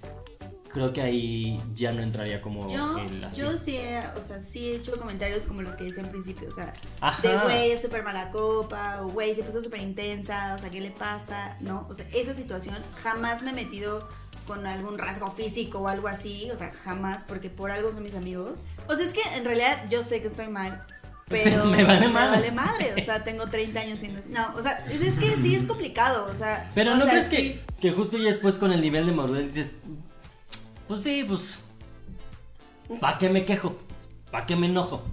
creo 0.72 0.94
que 0.94 1.02
ahí 1.02 1.60
ya 1.74 1.92
no 1.92 2.04
entraría 2.04 2.40
como 2.40 2.70
Yo, 2.70 3.00
el 3.00 3.24
así. 3.24 3.42
yo 3.42 3.58
sí, 3.58 3.78
he, 3.78 4.04
o 4.16 4.22
sea, 4.22 4.42
sí 4.42 4.68
he 4.68 4.76
hecho 4.76 4.96
comentarios 4.96 5.48
como 5.48 5.64
los 5.64 5.76
que 5.76 5.86
hice 5.86 6.02
en 6.02 6.10
principio, 6.10 6.50
o 6.50 6.52
sea, 6.52 6.72
Ajá. 7.02 7.28
de 7.28 7.36
güey 7.40 7.72
es 7.72 7.82
súper 7.82 8.04
mala 8.04 8.30
copa, 8.30 9.02
o 9.02 9.08
güey 9.08 9.34
se 9.34 9.42
puso 9.42 9.64
súper 9.64 9.82
intensa, 9.82 10.54
o 10.56 10.60
sea, 10.60 10.70
¿qué 10.70 10.80
le 10.80 10.92
pasa? 10.92 11.58
No, 11.62 11.88
o 11.90 11.96
sea, 11.96 12.08
esa 12.14 12.36
situación 12.36 12.76
jamás 13.02 13.42
me 13.42 13.50
he 13.50 13.54
metido 13.54 14.08
con 14.46 14.68
algún 14.68 15.00
rasgo 15.00 15.32
físico 15.32 15.80
o 15.80 15.88
algo 15.88 16.08
así, 16.08 16.52
o 16.52 16.56
sea, 16.56 16.72
jamás, 16.72 17.24
porque 17.24 17.50
por 17.50 17.72
algo 17.72 17.92
son 17.92 18.04
mis 18.04 18.14
amigos. 18.14 18.60
O 18.88 18.96
sea, 18.96 19.08
es 19.08 19.14
que 19.14 19.22
en 19.36 19.46
realidad 19.46 19.86
yo 19.90 20.04
sé 20.04 20.22
que 20.22 20.28
estoy 20.28 20.48
mal, 20.48 20.86
pero 21.28 21.66
Me 21.66 21.84
vale 21.84 22.08
madre. 22.08 22.36
vale 22.38 22.52
madre, 22.52 22.94
o 23.02 23.06
sea, 23.06 23.24
tengo 23.24 23.48
30 23.48 23.80
años 23.80 24.00
siendo 24.00 24.20
así. 24.20 24.30
No, 24.30 24.54
o 24.56 24.62
sea, 24.62 24.86
es, 24.90 25.02
es 25.02 25.16
que 25.18 25.28
sí 25.38 25.56
es 25.56 25.66
complicado, 25.66 26.28
o 26.32 26.36
sea. 26.36 26.72
Pero 26.76 26.94
o 26.94 26.96
¿no 26.96 27.04
sea, 27.06 27.12
crees 27.14 27.26
sí. 27.28 27.36
que, 27.36 27.62
que 27.82 27.92
justo 27.92 28.18
ya 28.18 28.26
después 28.26 28.56
con 28.56 28.72
el 28.72 28.82
nivel 28.82 29.06
de 29.06 29.12
madurez 29.12 29.48
dices, 29.54 29.74
pues 30.88 31.02
sí, 31.04 31.24
pues, 31.28 31.60
¿para 33.00 33.18
qué 33.18 33.30
me 33.30 33.46
quejo? 33.46 33.76
¿Para 34.32 34.46
qué 34.46 34.56
me 34.56 34.68
enojo? 34.68 35.04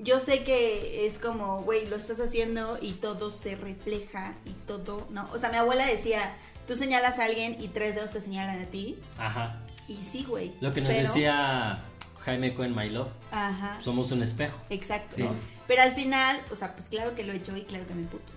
Yo 0.00 0.20
sé 0.20 0.44
que 0.44 1.06
es 1.06 1.18
como, 1.18 1.62
güey, 1.62 1.86
lo 1.86 1.96
estás 1.96 2.20
haciendo 2.20 2.78
y 2.80 2.92
todo 2.92 3.32
se 3.32 3.56
refleja 3.56 4.34
y 4.44 4.52
todo, 4.66 5.08
¿no? 5.10 5.28
O 5.32 5.38
sea, 5.38 5.50
mi 5.50 5.56
abuela 5.56 5.84
decía, 5.86 6.36
tú 6.68 6.76
señalas 6.76 7.18
a 7.18 7.24
alguien 7.24 7.60
y 7.60 7.66
tres 7.68 7.96
dedos 7.96 8.12
te 8.12 8.20
señalan 8.20 8.62
a 8.62 8.66
ti. 8.66 8.96
Ajá. 9.18 9.60
Y 9.88 9.96
sí, 10.04 10.24
güey. 10.28 10.52
Lo 10.60 10.72
que 10.72 10.80
nos 10.82 10.90
pero- 10.92 11.02
decía 11.02 11.82
Jaime 12.28 12.54
Cohen, 12.54 12.74
My 12.76 12.88
Love, 12.90 13.08
Ajá. 13.30 13.80
somos 13.80 14.12
un 14.12 14.22
espejo. 14.22 14.58
Exacto. 14.70 15.16
Sí. 15.16 15.24
Pero 15.66 15.82
al 15.82 15.92
final, 15.92 16.38
o 16.52 16.56
sea, 16.56 16.74
pues 16.74 16.88
claro 16.88 17.14
que 17.14 17.24
lo 17.24 17.32
he 17.32 17.36
hecho 17.36 17.56
y 17.56 17.62
claro 17.62 17.86
que 17.86 17.94
me 17.94 18.02
puto. 18.06 18.30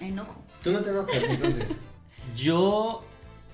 Me 0.00 0.08
enojo. 0.08 0.42
Tú 0.62 0.72
no 0.72 0.80
te 0.80 0.90
enojas 0.90 1.16
entonces. 1.28 1.80
Yo, 2.36 3.02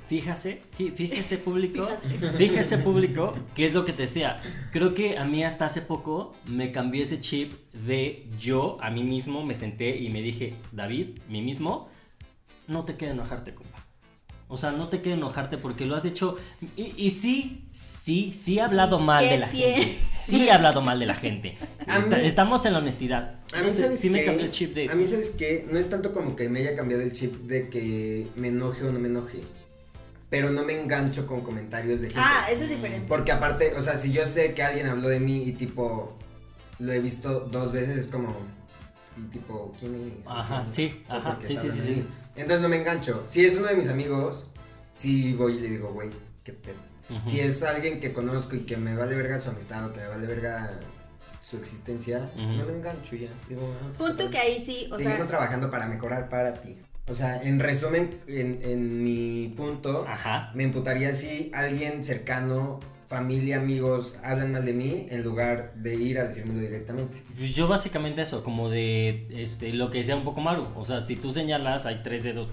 fíjese, 0.09 0.63
fí- 0.77 0.93
fíjese 0.95 1.39
público, 1.39 1.85
Fíjase. 1.87 2.31
fíjese 2.37 2.79
público, 2.79 3.35
¿qué 3.55 3.65
es 3.67 3.75
lo 3.75 3.85
que 3.85 3.93
te 3.93 4.03
decía? 4.03 4.41
Creo 4.73 4.95
que 4.95 5.19
a 5.19 5.25
mí 5.25 5.45
hasta 5.45 5.65
hace 5.67 5.83
poco 5.83 6.35
me 6.47 6.73
cambié 6.73 7.03
ese 7.03 7.21
chip 7.21 7.53
de 7.73 8.29
yo 8.39 8.79
a 8.81 8.91
mí 8.91 9.03
mismo 9.03 9.45
me 9.45 9.55
senté 9.55 9.97
y 9.99 10.09
me 10.11 10.21
dije, 10.23 10.55
David, 10.73 11.19
mí 11.29 11.43
mismo, 11.43 11.89
no 12.67 12.85
te 12.85 12.97
quede 12.97 13.11
enojarte, 13.11 13.55
compa. 13.55 13.86
O 14.49 14.57
sea, 14.57 14.71
no 14.71 14.89
te 14.89 15.01
quede 15.03 15.15
enojarte 15.15 15.59
porque 15.59 15.87
lo 15.87 15.97
has 15.97 16.05
hecho. 16.05 16.37
Y, 16.77 16.95
y 16.97 17.11
sí, 17.11 17.65
sí, 17.73 18.33
sí 18.33 18.59
he 18.59 18.63
hablado 18.63 19.01
mal 19.01 19.25
¿Qué 19.25 19.31
de 19.33 19.39
la 19.39 19.51
tiene? 19.51 19.75
gente. 19.83 19.99
Sí 20.13 20.47
he 20.47 20.53
hablado 20.53 20.81
mal 20.83 21.01
de 21.01 21.07
la 21.07 21.15
gente. 21.17 21.57
A 21.89 21.99
Está- 21.99 22.17
mí- 22.17 22.27
estamos 22.27 22.65
en 22.67 22.73
la 22.75 22.79
honestidad. 22.79 23.41
A 23.53 23.63
mí, 23.63 23.71
¿sabes 23.71 23.99
sí 23.99 24.09
me 24.09 24.25
cambió 24.25 24.45
el 24.45 24.51
chip 24.53 24.73
de. 24.75 24.89
A 24.89 24.95
mí, 24.95 25.05
¿sabes 25.05 25.31
qué? 25.31 25.67
No 25.71 25.79
es 25.79 25.91
tanto 25.91 26.13
como 26.13 26.37
que 26.37 26.49
me 26.49 26.61
haya 26.61 26.77
cambiado 26.77 27.03
el 27.03 27.13
chip 27.13 27.35
de 27.47 27.69
que 27.69 28.29
me 28.37 28.49
enoje 28.49 28.85
o 28.85 28.93
no 28.93 29.01
me 29.01 29.09
enoje. 29.09 29.41
Pero 30.31 30.51
no 30.51 30.65
me 30.65 30.81
engancho 30.81 31.27
con 31.27 31.41
comentarios 31.43 32.01
de 32.01 32.09
gente. 32.09 32.23
Ah, 32.25 32.47
eso 32.51 32.65
es 32.65 32.71
diferente. 32.71 33.07
Porque 33.09 33.33
aparte, 33.33 33.75
o 33.77 33.83
sea, 33.83 33.97
si 33.99 34.13
yo 34.13 34.27
sé 34.27 34.55
que 34.55 34.63
alguien 34.63 34.87
habló 34.89 35.09
de 35.09 35.21
mí 35.21 35.43
y 35.45 35.53
tipo 35.53 36.17
lo 36.79 36.93
he 36.93 36.99
visto 37.01 37.41
dos 37.41 37.73
veces, 37.73 37.97
es 37.99 38.07
como. 38.09 38.37
Y 39.17 39.23
tipo, 39.33 39.73
¿quién 39.79 39.95
es? 39.95 40.29
Ajá, 40.29 40.63
¿Quién? 40.65 40.75
sí, 40.75 41.03
¿O 41.09 41.13
ajá, 41.15 41.39
sí, 41.45 41.57
sí, 41.57 41.71
sí, 41.71 41.81
sí. 41.95 42.05
Entonces 42.37 42.61
no 42.61 42.69
me 42.69 42.77
engancho. 42.77 43.25
Si 43.27 43.45
es 43.45 43.57
uno 43.57 43.67
de 43.69 43.75
mis 43.75 43.89
amigos, 43.89 44.47
sí 44.95 45.33
voy 45.35 45.57
y 45.57 45.61
le 45.61 45.71
digo, 45.71 45.93
güey, 45.93 46.11
qué 46.45 46.53
pedo. 46.53 46.77
Si 47.25 47.39
es 47.39 47.63
alguien 47.63 48.01
que 48.01 48.13
conozco 48.13 48.57
y 48.57 48.61
que 48.61 48.77
me 48.77 48.97
vale 48.97 49.15
verga 49.15 49.39
su 49.39 49.49
amistad 49.51 49.87
o 49.87 49.93
que 49.93 50.01
me 50.01 50.09
vale 50.09 50.27
verga 50.27 50.73
su 51.41 51.57
existencia, 51.57 52.29
no 52.37 52.65
me 52.67 52.73
engancho 52.73 53.15
ya. 53.15 53.29
Digo, 53.49 53.73
ah, 53.81 53.93
pues, 53.97 54.11
Punto 54.11 54.29
que 54.31 54.39
ahí 54.39 54.61
sí, 54.61 54.89
o 54.91 54.97
Seguimos 54.97 55.19
sea, 55.19 55.27
trabajando 55.27 55.71
para 55.71 55.87
mejorar 55.87 56.29
para 56.29 56.55
ti. 56.55 56.77
O 57.09 57.15
sea, 57.15 57.41
en 57.41 57.61
resumen, 57.61 58.21
en, 58.27 58.59
en 58.63 59.05
mi 59.05 59.55
punto, 59.57 60.05
Ajá. 60.09 60.51
me 60.55 60.65
imputaría 60.65 61.15
si 61.15 61.53
alguien 61.55 62.03
cercano, 62.03 62.81
familia, 63.07 63.59
amigos, 63.59 64.17
hablan 64.23 64.53
mal 64.53 64.65
de 64.65 64.73
mí 64.73 65.07
en 65.11 65.23
lugar 65.23 65.73
de 65.75 65.95
ir 65.97 66.19
a 66.19 66.25
decírmelo 66.25 66.61
directamente. 66.61 67.23
Pues 67.37 67.55
yo 67.55 67.69
básicamente 67.69 68.23
eso, 68.23 68.43
como 68.43 68.69
de 68.69 69.27
este, 69.31 69.73
lo 69.73 69.91
que 69.91 69.99
decía 69.99 70.17
un 70.17 70.25
poco 70.25 70.41
Maru. 70.41 70.67
O 70.77 70.85
sea, 70.85 71.01
si 71.01 71.17
tú 71.17 71.33
señalas, 71.33 71.87
hay 71.87 72.01
tres 72.03 72.23
dedos 72.25 72.49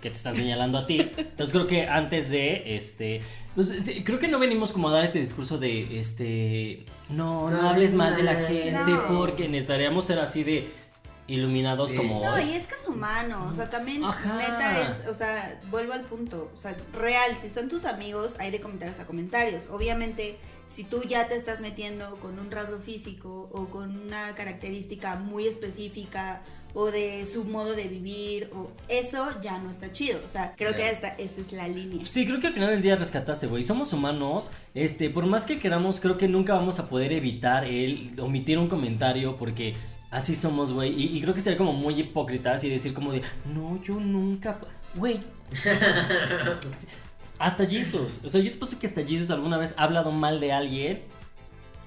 que 0.00 0.08
te 0.08 0.16
están 0.16 0.34
señalando 0.36 0.78
a 0.78 0.86
ti. 0.86 1.00
Entonces 1.18 1.52
creo 1.52 1.66
que 1.66 1.86
antes 1.86 2.30
de, 2.30 2.76
este, 2.76 3.20
pues, 3.54 3.72
creo 4.04 4.18
que 4.18 4.28
no 4.28 4.38
venimos 4.38 4.72
como 4.72 4.88
a 4.88 4.92
dar 4.92 5.04
este 5.04 5.20
discurso 5.20 5.58
de, 5.58 5.98
este, 6.00 6.84
no, 7.10 7.50
no 7.50 7.60
No, 7.62 7.68
hables 7.68 7.92
mal 7.92 8.16
de 8.16 8.22
la 8.22 8.34
gente 8.34 8.72
No. 8.72 9.08
porque 9.18 9.48
necesitaríamos 9.48 10.04
ser 10.06 10.18
así 10.20 10.42
de 10.44 10.68
iluminados 11.32 11.90
Sí. 11.90 11.96
como 11.96 12.24
No, 12.24 12.34
hoy. 12.34 12.42
y 12.44 12.52
es 12.54 12.66
que 12.66 12.74
es 12.74 12.86
humano, 12.88 13.48
o 13.50 13.54
sea, 13.54 13.70
también 13.70 14.04
Ajá. 14.04 14.36
neta 14.36 14.88
es, 14.88 15.06
o 15.08 15.14
sea, 15.14 15.60
vuelvo 15.70 15.92
al 15.92 16.02
punto, 16.02 16.50
o 16.54 16.58
sea, 16.58 16.76
real, 16.92 17.36
si 17.40 17.48
son 17.48 17.68
tus 17.68 17.84
amigos, 17.84 18.36
hay 18.40 18.50
de 18.50 18.60
comentarios 18.60 18.98
a 19.00 19.06
comentarios. 19.06 19.68
Obviamente, 19.70 20.36
si 20.68 20.84
tú 20.84 21.02
ya 21.02 21.26
te 21.26 21.34
estás 21.36 21.60
metiendo 21.60 22.16
con 22.16 22.38
un 22.38 22.50
rasgo 22.50 22.78
físico 22.78 23.48
o 23.52 23.66
con 23.66 23.96
una 24.00 24.34
característica 24.34 25.16
muy 25.16 25.46
específica 25.48 26.42
o 26.74 26.92
de 26.92 27.26
su 27.26 27.42
modo 27.44 27.72
de 27.72 27.88
vivir 27.88 28.48
o 28.54 28.70
eso 28.86 29.26
ya 29.42 29.58
no 29.58 29.68
está 29.70 29.90
chido. 29.92 30.20
O 30.24 30.28
sea, 30.28 30.54
creo 30.56 30.72
que 30.72 30.84
hasta 30.88 31.08
esa 31.08 31.40
es 31.40 31.50
la 31.52 31.66
línea. 31.66 32.06
Sí, 32.06 32.24
creo 32.24 32.38
que 32.38 32.46
al 32.46 32.52
final 32.52 32.70
del 32.70 32.82
día 32.82 32.94
rescataste, 32.94 33.48
güey. 33.48 33.64
Somos 33.64 33.92
humanos. 33.92 34.52
Este, 34.72 35.10
por 35.10 35.26
más 35.26 35.44
que 35.46 35.58
queramos, 35.58 35.98
creo 35.98 36.16
que 36.16 36.28
nunca 36.28 36.54
vamos 36.54 36.78
a 36.78 36.88
poder 36.88 37.12
evitar 37.12 37.64
el 37.64 38.12
omitir 38.20 38.56
un 38.56 38.68
comentario 38.68 39.36
porque 39.36 39.74
así 40.10 40.34
somos, 40.34 40.72
güey. 40.72 40.92
Y, 40.92 41.16
y 41.16 41.20
creo 41.22 41.34
que 41.34 41.40
sería 41.40 41.58
como 41.58 41.72
muy 41.72 41.98
hipócritas 41.98 42.62
y 42.64 42.70
decir 42.70 42.94
como 42.94 43.12
de, 43.12 43.22
no, 43.52 43.80
yo 43.82 43.94
nunca, 44.00 44.58
güey. 44.94 45.20
hasta 47.38 47.66
Jesus. 47.66 48.20
O 48.24 48.28
sea, 48.28 48.40
yo 48.40 48.50
te 48.50 48.58
puesto 48.58 48.78
que 48.78 48.86
hasta 48.86 49.02
Jesus 49.02 49.30
alguna 49.30 49.56
vez 49.56 49.74
ha 49.76 49.84
hablado 49.84 50.12
mal 50.12 50.40
de 50.40 50.52
alguien 50.52 51.02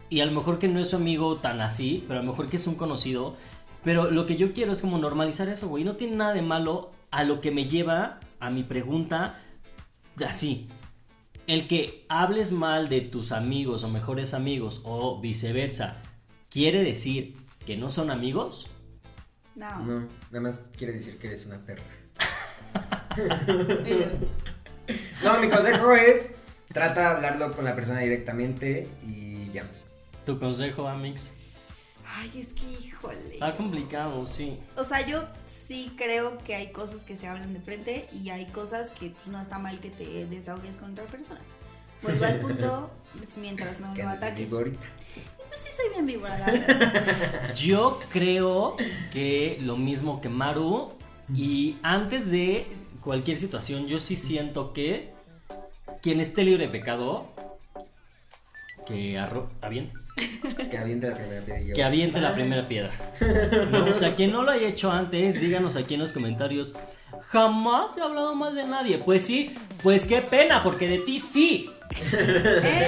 y 0.09 0.21
a 0.21 0.25
lo 0.25 0.31
mejor 0.31 0.59
que 0.59 0.67
no 0.67 0.79
es 0.79 0.89
su 0.89 0.95
amigo 0.95 1.37
tan 1.37 1.61
así, 1.61 2.03
pero 2.07 2.19
a 2.19 2.23
lo 2.23 2.29
mejor 2.31 2.49
que 2.49 2.57
es 2.57 2.67
un 2.67 2.75
conocido. 2.75 3.35
Pero 3.83 4.09
lo 4.09 4.25
que 4.25 4.35
yo 4.35 4.53
quiero 4.53 4.71
es 4.71 4.81
como 4.81 4.97
normalizar 4.97 5.49
eso, 5.49 5.67
güey. 5.67 5.83
No 5.83 5.95
tiene 5.95 6.15
nada 6.15 6.33
de 6.33 6.41
malo 6.41 6.91
a 7.11 7.23
lo 7.23 7.41
que 7.41 7.51
me 7.51 7.65
lleva 7.65 8.19
a 8.39 8.49
mi 8.49 8.63
pregunta 8.63 9.39
así. 10.25 10.67
El 11.45 11.67
que 11.67 12.05
hables 12.09 12.51
mal 12.51 12.89
de 12.89 13.01
tus 13.01 13.31
amigos 13.31 13.83
o 13.83 13.89
mejores 13.89 14.33
amigos 14.33 14.81
o 14.85 15.19
viceversa, 15.19 15.97
¿quiere 16.49 16.83
decir 16.83 17.35
que 17.65 17.77
no 17.77 17.89
son 17.89 18.11
amigos? 18.11 18.69
No. 19.55 19.79
No, 19.79 20.07
nada 20.31 20.41
más 20.41 20.65
quiere 20.77 20.93
decir 20.93 21.17
que 21.17 21.27
eres 21.27 21.45
una 21.45 21.59
perra. 21.59 21.83
No, 25.23 25.39
mi 25.39 25.47
consejo 25.47 25.93
es 25.93 26.35
trata 26.73 27.01
de 27.01 27.07
hablarlo 27.07 27.55
con 27.55 27.63
la 27.63 27.75
persona 27.75 28.01
directamente 28.01 28.89
y 29.05 29.49
ya. 29.51 29.63
Tu 30.25 30.37
consejo, 30.39 30.87
Amix. 30.87 31.31
Ay, 32.05 32.31
es 32.35 32.49
que 32.49 32.69
híjole. 32.85 33.33
Está 33.33 33.55
complicado, 33.55 34.25
sí. 34.25 34.59
O 34.75 34.83
sea, 34.83 35.05
yo 35.07 35.23
sí 35.47 35.93
creo 35.97 36.37
que 36.39 36.55
hay 36.55 36.71
cosas 36.71 37.03
que 37.03 37.17
se 37.17 37.27
hablan 37.27 37.53
de 37.53 37.59
frente 37.59 38.07
y 38.11 38.29
hay 38.29 38.45
cosas 38.47 38.91
que 38.91 39.13
no 39.25 39.41
está 39.41 39.57
mal 39.57 39.79
que 39.79 39.89
te 39.89 40.25
desahogues 40.25 40.77
con 40.77 40.91
otra 40.91 41.05
persona. 41.05 41.41
Vuelvo 42.01 42.25
al 42.25 42.39
punto, 42.39 42.91
pues, 43.17 43.37
mientras 43.37 43.79
no 43.79 43.95
lo 43.95 44.09
ataques. 44.09 44.49
Pues 45.53 45.65
sí 45.65 45.69
soy 45.71 45.89
bien 45.93 46.05
víbora, 46.07 46.39
la 46.39 46.45
verdad. 46.47 47.53
Yo 47.55 47.99
creo 48.11 48.75
que 49.11 49.59
lo 49.61 49.77
mismo 49.77 50.19
que 50.19 50.27
Maru. 50.27 50.93
Y 51.35 51.77
antes 51.83 52.31
de 52.31 52.65
cualquier 53.01 53.37
situación, 53.37 53.87
yo 53.87 53.99
sí 53.99 54.15
siento 54.15 54.73
que 54.73 55.13
quien 56.01 56.19
esté 56.19 56.43
libre 56.43 56.65
de 56.65 56.71
pecado, 56.71 57.29
que 58.85 59.17
arro 59.17 59.51
aviente, 59.61 59.93
Que 60.69 60.77
aviente 60.77 61.09
la 61.09 61.15
primera 61.15 61.45
piedra 61.45 61.73
que 61.73 61.83
aviente 61.83 62.21
la 62.21 62.33
primera 62.33 62.67
piedra. 62.67 62.91
¿No? 63.71 63.85
O 63.85 63.93
sea, 63.93 64.15
quien 64.15 64.31
no 64.31 64.41
lo 64.41 64.51
haya 64.51 64.67
hecho 64.67 64.91
antes, 64.91 65.39
díganos 65.39 65.75
aquí 65.75 65.93
en 65.93 65.99
los 65.99 66.11
comentarios. 66.11 66.73
Jamás 67.27 67.95
he 67.97 68.01
hablado 68.01 68.35
mal 68.35 68.55
de 68.55 68.65
nadie. 68.65 68.97
Pues 68.97 69.23
sí, 69.23 69.53
pues 69.81 70.07
qué 70.07 70.21
pena, 70.21 70.63
porque 70.63 70.87
de 70.87 70.97
ti 70.99 71.19
sí. 71.19 71.69
¿Eh? 72.11 72.87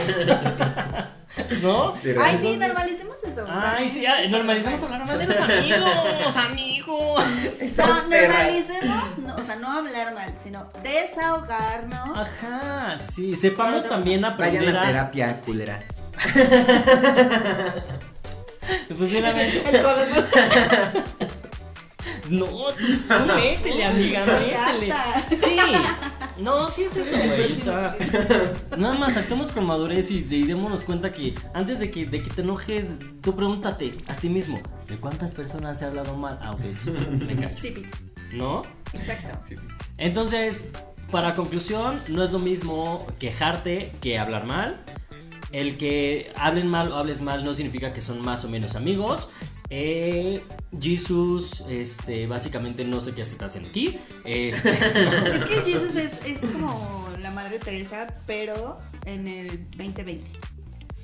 ¿No? 1.62 1.96
Sí, 2.02 2.12
Ay, 2.20 2.38
sí, 2.42 2.58
normalicemos 2.58 3.22
eso. 3.24 3.44
o 3.44 3.48
sea, 3.48 3.76
Ay, 3.78 3.90
sí, 3.90 4.06
normalicemos 4.30 4.82
hablar 4.84 5.06
mal 5.06 5.20
de 5.20 5.28
los 5.28 5.38
amigos, 5.38 6.38
amigos. 6.38 7.24
No, 7.78 7.88
normalicemos, 8.08 9.18
no, 9.18 9.36
o 9.36 9.44
sea, 9.44 9.56
no 9.58 9.70
hablar 9.72 10.14
mal, 10.14 10.34
sino 10.42 10.68
desahogarnos. 10.82 12.18
Ajá, 12.18 13.00
sí, 13.10 13.36
sepamos 13.36 13.84
Pero 13.84 13.96
también 13.96 14.22
Vayan 14.22 14.34
aprender 14.34 14.78
a 14.78 14.82
a. 14.82 14.86
terapia, 14.88 15.36
culeras. 15.46 15.88
Posiblemente. 18.98 19.64
No, 22.30 22.46
tú, 22.48 22.98
tú 23.08 23.26
métele, 23.36 23.86
amiga, 23.86 24.26
métele. 24.26 24.94
Sí, 25.38 25.58
no, 26.40 26.70
sí 26.70 26.84
es 26.84 26.98
eso, 26.98 27.18
güey. 27.18 27.52
O 27.52 27.56
sea, 27.56 27.96
nada 28.78 28.96
más 28.96 29.18
actuemos 29.18 29.52
con 29.52 29.66
madurez 29.66 30.12
y, 30.12 30.28
y 30.30 30.44
démonos 30.44 30.84
cuenta 30.84 31.12
que 31.12 31.36
antes 31.54 31.80
de 31.80 31.92
que, 31.92 32.06
de 32.06 32.22
que 32.24 32.30
te 32.30 32.42
enojes, 32.42 32.98
tú 33.22 33.36
pregúntate 33.36 33.94
a 34.08 34.14
ti 34.16 34.30
mismo: 34.30 34.62
¿de 34.88 34.98
cuántas 34.98 35.34
personas 35.34 35.82
he 35.82 35.86
hablado 35.86 36.16
mal? 36.16 36.38
Ah, 36.42 36.52
ok, 36.52 36.62
pues, 36.84 37.10
me 37.10 37.36
callo. 37.36 37.58
Sí, 37.58 37.86
¿No? 38.34 38.64
exacto. 38.94 39.40
Sí. 39.46 39.56
Entonces, 39.98 40.72
para 41.12 41.34
conclusión, 41.34 42.02
no 42.08 42.24
es 42.24 42.32
lo 42.32 42.40
mismo 42.40 43.06
quejarte 43.20 43.92
que 44.02 44.18
hablar 44.20 44.46
mal. 44.46 44.84
El 45.52 45.78
que 45.78 46.34
hablen 46.36 46.68
mal 46.68 46.92
o 46.92 46.98
hables 46.98 47.22
mal 47.22 47.46
no 47.46 47.54
significa 47.54 47.94
que 47.94 48.02
son 48.02 48.22
más 48.22 48.44
o 48.44 48.50
menos 48.50 48.76
amigos. 48.76 49.30
Eh, 49.78 50.42
Jesus, 50.80 51.66
este, 51.70 52.28
básicamente 52.28 52.86
no 52.86 53.02
sé 53.02 53.12
qué 53.14 53.24
está 53.24 53.48
haciendo 53.48 53.70
aquí. 53.70 54.00
Este, 54.24 54.70
Es 55.36 55.46
que 55.46 55.56
Jesus 55.70 55.96
es, 55.96 56.14
es 56.26 56.40
como 56.40 57.10
la 57.20 57.30
madre 57.32 57.60
Teresa, 57.60 58.08
pero 58.26 58.80
en 59.06 59.28
el 59.28 59.70
2020. 59.72 60.32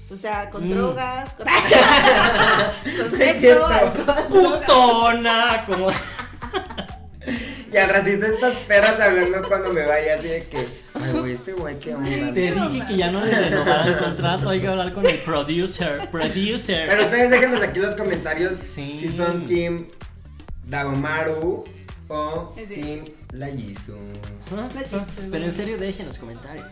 O 0.09 0.15
sea, 0.15 0.49
con 0.49 0.69
Mm. 0.69 0.71
drogas, 0.71 1.33
con, 1.33 1.45
con 3.09 3.17
sexo, 3.19 3.67
putona, 4.29 5.65
como 5.65 5.87
Y 7.73 7.77
al 7.77 7.89
ratito 7.89 8.25
estas 8.25 8.55
perras 8.67 8.99
hablando 9.01 9.45
cuando 9.49 9.73
me 9.73 9.85
vaya 9.85 10.15
así 10.15 10.27
de 10.29 10.45
que, 10.47 10.67
ay, 11.03 11.11
güey, 11.19 11.33
este 11.33 11.53
güey, 11.53 11.79
qué 11.79 11.95
onda. 11.95 12.09
te 12.33 12.51
dije 12.51 12.85
que 12.87 12.97
ya 12.97 13.11
no 13.11 13.23
le 13.25 13.31
renovaran 13.49 13.87
el 13.87 13.97
contrato, 13.97 14.49
hay 14.49 14.61
que 14.61 14.67
hablar 14.67 14.93
con 14.93 15.05
el 15.05 15.17
producer, 15.17 16.09
producer. 16.11 16.87
Pero 16.89 17.03
ustedes 17.03 17.29
déjenos 17.29 17.61
aquí 17.61 17.79
en 17.79 17.85
los 17.85 17.95
comentarios 17.95 18.57
Sí. 18.65 18.97
si 18.99 19.09
son 19.09 19.45
Team 19.45 19.87
Dagomaru 20.67 21.63
o 22.07 22.55
Sí. 22.67 22.75
Team 22.75 22.99
La 23.33 23.47
Jisoo. 23.47 23.97
Ah. 24.55 24.67
Pero 25.31 25.45
en 25.45 25.51
serio, 25.51 25.77
dejen 25.77 26.05
los 26.07 26.17
comentarios. 26.17 26.65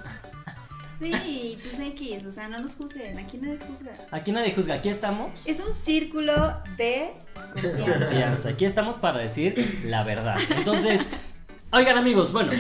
Sí, 1.00 1.58
pues 1.64 1.80
X, 1.80 2.26
o 2.26 2.32
sea, 2.32 2.50
no 2.50 2.60
nos 2.60 2.76
juzguen, 2.76 3.18
aquí 3.18 3.38
nadie 3.38 3.58
juzga. 3.66 3.92
Aquí 4.12 4.34
nadie 4.34 4.54
juzga, 4.54 4.74
aquí 4.76 4.90
estamos. 4.90 5.48
Es 5.48 5.62
un 5.62 5.72
círculo 5.72 6.34
de 6.76 7.12
confianza. 7.54 8.50
Aquí 8.50 8.66
estamos 8.66 8.98
para 8.98 9.20
decir 9.20 9.82
la 9.86 10.04
verdad. 10.04 10.36
Entonces, 10.58 11.08
oigan 11.72 11.98
amigos, 11.98 12.34
bueno, 12.34 12.52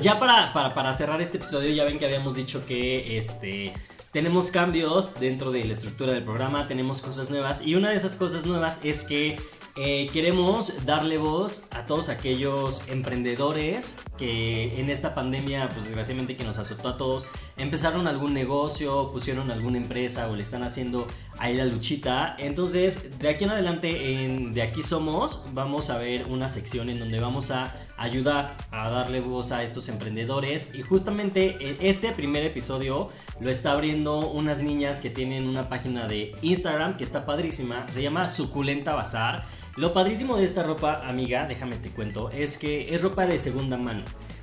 ya 0.00 0.18
para, 0.18 0.52
para, 0.52 0.74
para 0.74 0.92
cerrar 0.92 1.20
este 1.20 1.38
episodio, 1.38 1.72
ya 1.72 1.84
ven 1.84 1.98
que 1.98 2.06
habíamos 2.06 2.34
dicho 2.34 2.64
que 2.66 3.18
este... 3.18 3.72
Tenemos 4.12 4.52
cambios 4.52 5.12
dentro 5.18 5.50
de 5.50 5.64
la 5.64 5.72
estructura 5.72 6.12
del 6.12 6.22
programa, 6.22 6.68
tenemos 6.68 7.02
cosas 7.02 7.30
nuevas 7.30 7.66
y 7.66 7.74
una 7.74 7.90
de 7.90 7.96
esas 7.96 8.14
cosas 8.14 8.46
nuevas 8.46 8.78
es 8.84 9.02
que 9.02 9.36
eh, 9.76 10.06
queremos 10.12 10.86
darle 10.86 11.18
voz 11.18 11.64
a 11.72 11.84
todos 11.84 12.08
aquellos 12.08 12.86
emprendedores 12.86 13.96
que 14.16 14.78
en 14.78 14.88
esta 14.88 15.16
pandemia, 15.16 15.68
pues 15.68 15.86
desgraciadamente 15.86 16.36
que 16.36 16.44
nos 16.44 16.58
azotó 16.58 16.90
a 16.90 16.96
todos, 16.96 17.26
empezaron 17.56 18.06
algún 18.06 18.34
negocio, 18.34 19.10
pusieron 19.10 19.50
alguna 19.50 19.78
empresa 19.78 20.28
o 20.28 20.36
le 20.36 20.42
están 20.42 20.62
haciendo 20.62 21.08
ahí 21.38 21.56
la 21.56 21.64
luchita. 21.64 22.36
Entonces, 22.38 23.18
de 23.18 23.28
aquí 23.28 23.42
en 23.42 23.50
adelante, 23.50 24.24
en 24.24 24.54
De 24.54 24.62
Aquí 24.62 24.84
Somos, 24.84 25.42
vamos 25.52 25.90
a 25.90 25.98
ver 25.98 26.26
una 26.26 26.48
sección 26.48 26.88
en 26.88 27.00
donde 27.00 27.18
vamos 27.18 27.50
a 27.50 27.74
ayudar 27.96 28.56
a 28.70 28.90
darle 28.90 29.20
voz 29.20 29.52
a 29.52 29.62
estos 29.62 29.88
emprendedores. 29.88 30.74
Y 30.74 30.82
justamente 30.82 31.56
en 31.60 31.76
este 31.80 32.12
primer 32.12 32.44
episodio 32.44 33.10
lo 33.40 33.50
está 33.50 33.72
abriendo 33.72 34.18
unas 34.30 34.60
niñas 34.60 35.00
que 35.00 35.10
tienen 35.10 35.46
una 35.48 35.68
página 35.68 36.06
de 36.06 36.34
Instagram 36.42 36.96
que 36.96 37.04
está 37.04 37.26
padrísima. 37.26 37.86
Se 37.90 38.02
llama 38.02 38.28
Suculenta 38.28 38.94
Bazar. 38.94 39.44
Lo 39.76 39.92
padrísimo 39.92 40.36
de 40.36 40.44
esta 40.44 40.62
ropa, 40.62 41.08
amiga, 41.08 41.46
déjame 41.46 41.76
te 41.76 41.90
cuento, 41.90 42.30
es 42.30 42.58
que 42.58 42.94
es 42.94 43.02
ropa 43.02 43.26
de 43.26 43.38
segunda 43.38 43.76
mano. 43.76 44.02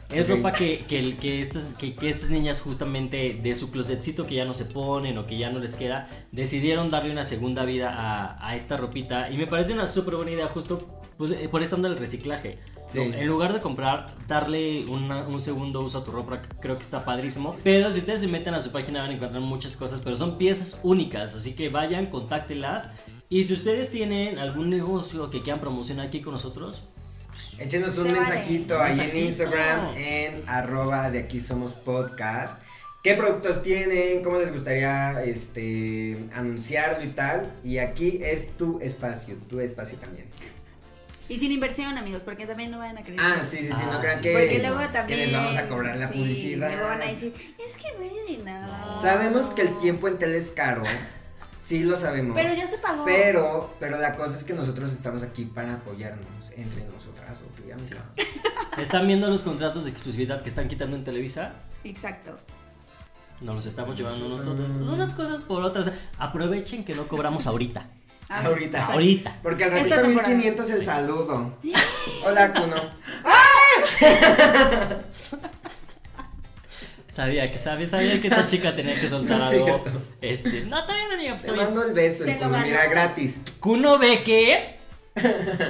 Es 0.09 0.25
Ok. 0.25 0.35
ropa 0.35 0.51
que, 0.51 0.79
que, 0.89 1.15
que 1.15 1.39
estas, 1.39 1.63
que, 1.79 1.95
estas 2.01 2.29
niñas 2.29 2.59
justamente 2.59 3.39
de 3.41 3.55
su 3.55 3.71
closetcito 3.71 4.27
que 4.27 4.35
ya 4.35 4.43
no 4.43 4.53
se 4.53 4.65
ponen 4.65 5.17
o 5.17 5.25
que 5.25 5.37
ya 5.37 5.49
no 5.49 5.59
les 5.59 5.77
queda, 5.77 6.09
decidieron 6.33 6.89
darle 6.89 7.11
una 7.13 7.23
segunda 7.23 7.63
vida 7.63 7.95
a, 7.97 8.45
a 8.45 8.55
esta 8.57 8.75
ropita. 8.75 9.31
Y 9.31 9.37
me 9.37 9.47
parece 9.47 9.71
una 9.71 9.87
súper 9.87 10.17
buena 10.17 10.31
idea 10.31 10.47
justo 10.47 11.01
pues, 11.17 11.31
eh, 11.31 11.47
por 11.47 11.63
esto 11.63 11.77
anda 11.77 11.87
el 11.87 11.97
reciclaje. 11.97 12.57
Sí. 12.93 12.99
En 12.99 13.27
lugar 13.27 13.53
de 13.53 13.61
comprar, 13.61 14.13
darle 14.27 14.85
una- 14.85 15.27
un 15.27 15.39
segundo 15.39 15.81
uso 15.81 15.99
a 15.99 16.03
tu 16.03 16.11
ropa, 16.11 16.41
creo 16.61 16.75
que 16.77 16.83
está 16.83 17.05
padrísimo. 17.05 17.55
Pero 17.63 17.91
si 17.91 17.99
ustedes 17.99 18.21
se 18.21 18.27
meten 18.27 18.53
a 18.53 18.59
su 18.59 18.71
página 18.71 19.01
van 19.01 19.11
a 19.11 19.13
encontrar 19.13 19.41
muchas 19.41 19.75
cosas, 19.75 20.01
pero 20.01 20.15
son 20.15 20.37
piezas 20.37 20.79
únicas. 20.83 21.33
Así 21.35 21.53
que 21.53 21.69
vayan, 21.69 22.07
contáctelas. 22.07 22.89
Y 23.29 23.43
si 23.45 23.53
ustedes 23.53 23.89
tienen 23.89 24.39
algún 24.39 24.69
negocio 24.69 25.29
que 25.29 25.41
quieran 25.41 25.61
promocionar 25.61 26.07
aquí 26.07 26.21
con 26.21 26.33
nosotros, 26.33 26.83
Échenos 27.57 27.97
un 27.97 28.05
vale. 28.07 28.19
mensajito 28.19 28.79
ahí 28.81 28.99
en. 28.99 29.17
Instagram, 29.27 29.95
en 29.95 30.43
arroba 30.47 31.09
de 31.09 31.19
aquí 31.19 31.39
somos 31.39 31.71
podcast. 31.73 32.61
¿Qué 33.03 33.13
productos 33.15 33.63
tienen? 33.63 34.21
¿Cómo 34.21 34.37
les 34.37 34.51
gustaría 34.53 35.23
este 35.23 36.25
anunciarlo 36.35 37.03
y 37.03 37.07
tal? 37.13 37.51
Y 37.63 37.77
aquí 37.79 38.19
es 38.21 38.55
tu 38.57 38.79
espacio, 38.81 39.35
tu 39.49 39.59
espacio 39.59 39.97
también. 39.97 40.27
Y 41.31 41.39
sin 41.39 41.51
inversión, 41.53 41.97
amigos, 41.97 42.23
porque 42.23 42.45
también 42.45 42.71
no 42.71 42.79
vayan 42.79 42.97
a 42.97 43.03
creer. 43.03 43.21
Ah, 43.21 43.41
sí, 43.41 43.57
sí, 43.57 43.67
sí, 43.67 43.71
Ah, 43.73 43.89
no 43.93 43.99
crean 44.01 44.17
sí. 44.17 44.23
que, 44.23 44.33
Porque 44.33 44.59
luego 44.59 44.79
que 44.79 44.87
también. 44.89 45.19
les 45.19 45.31
vamos 45.33 45.55
a 45.55 45.67
cobrar 45.69 45.97
la 45.97 46.07
sí, 46.09 46.13
publicidad. 46.13 46.67
Luego 46.69 46.87
van 46.89 47.01
a 47.01 47.05
decir, 47.05 47.55
es 47.57 47.77
que 47.77 47.87
Mary 47.97 48.43
no. 48.43 49.01
Sabemos 49.01 49.45
que 49.51 49.61
el 49.61 49.79
tiempo 49.79 50.09
en 50.09 50.17
tele 50.17 50.37
es 50.37 50.49
caro. 50.49 50.83
Sí, 51.63 51.83
lo 51.85 51.95
sabemos. 51.95 52.35
Pero 52.35 52.53
ya 52.53 52.67
se 52.67 52.79
pagó. 52.79 53.05
Pero, 53.05 53.73
pero 53.79 53.97
la 53.97 54.15
cosa 54.15 54.35
es 54.35 54.43
que 54.43 54.53
nosotros 54.53 54.91
estamos 54.91 55.23
aquí 55.23 55.45
para 55.45 55.75
apoyarnos 55.75 56.51
entre 56.57 56.83
nosotras, 56.83 57.37
ok, 57.49 57.71
amigas. 57.71 58.03
Sí. 58.17 58.23
¿Están 58.81 59.07
viendo 59.07 59.27
los 59.27 59.43
contratos 59.43 59.85
de 59.85 59.91
exclusividad 59.91 60.41
que 60.41 60.49
están 60.49 60.67
quitando 60.67 60.97
en 60.97 61.05
Televisa? 61.05 61.53
Exacto. 61.85 62.37
Nos 63.39 63.55
los 63.55 63.65
estamos 63.67 63.95
llevando 63.95 64.27
nosotros. 64.27 64.85
Unas 64.85 65.13
cosas 65.13 65.43
por 65.43 65.63
otras. 65.63 65.91
Aprovechen 66.17 66.83
que 66.83 66.93
no 66.93 67.07
cobramos 67.07 67.47
ahorita. 67.47 67.87
Ah, 68.29 68.43
Ahorita. 68.45 68.77
exacto. 68.77 68.93
Ahorita. 68.93 69.35
Porque 69.43 69.63
al 69.65 69.71
ratito 69.71 69.95
temporada. 70.01 70.29
1500 70.29 70.69
el 70.71 70.77
Sí. 70.79 70.85
saludo. 70.85 71.57
Hola, 72.25 72.53
Kuno. 72.53 72.75
Sabía 77.07 77.51
que, 77.51 77.59
sabía, 77.59 77.87
sabía 77.89 78.21
que 78.21 78.29
esta 78.29 78.45
chica 78.45 78.73
tenía 78.73 78.97
que 78.99 79.05
soltar 79.07 79.41
algo. 79.49 79.83
Este, 80.21 80.61
no, 80.61 80.81
todavía 80.85 81.09
no 81.09 81.17
niña, 81.17 81.31
pues 81.33 81.43
Te 81.45 81.51
mando 81.51 81.83
el 81.83 81.91
beso, 81.93 82.23
Se 82.23 82.31
el 82.31 82.37
Kuno, 82.39 82.57
mira, 82.59 82.85
gratis. 82.87 83.41
¿Kuno 83.59 83.99
ve 83.99 84.23
qué? 84.23 84.77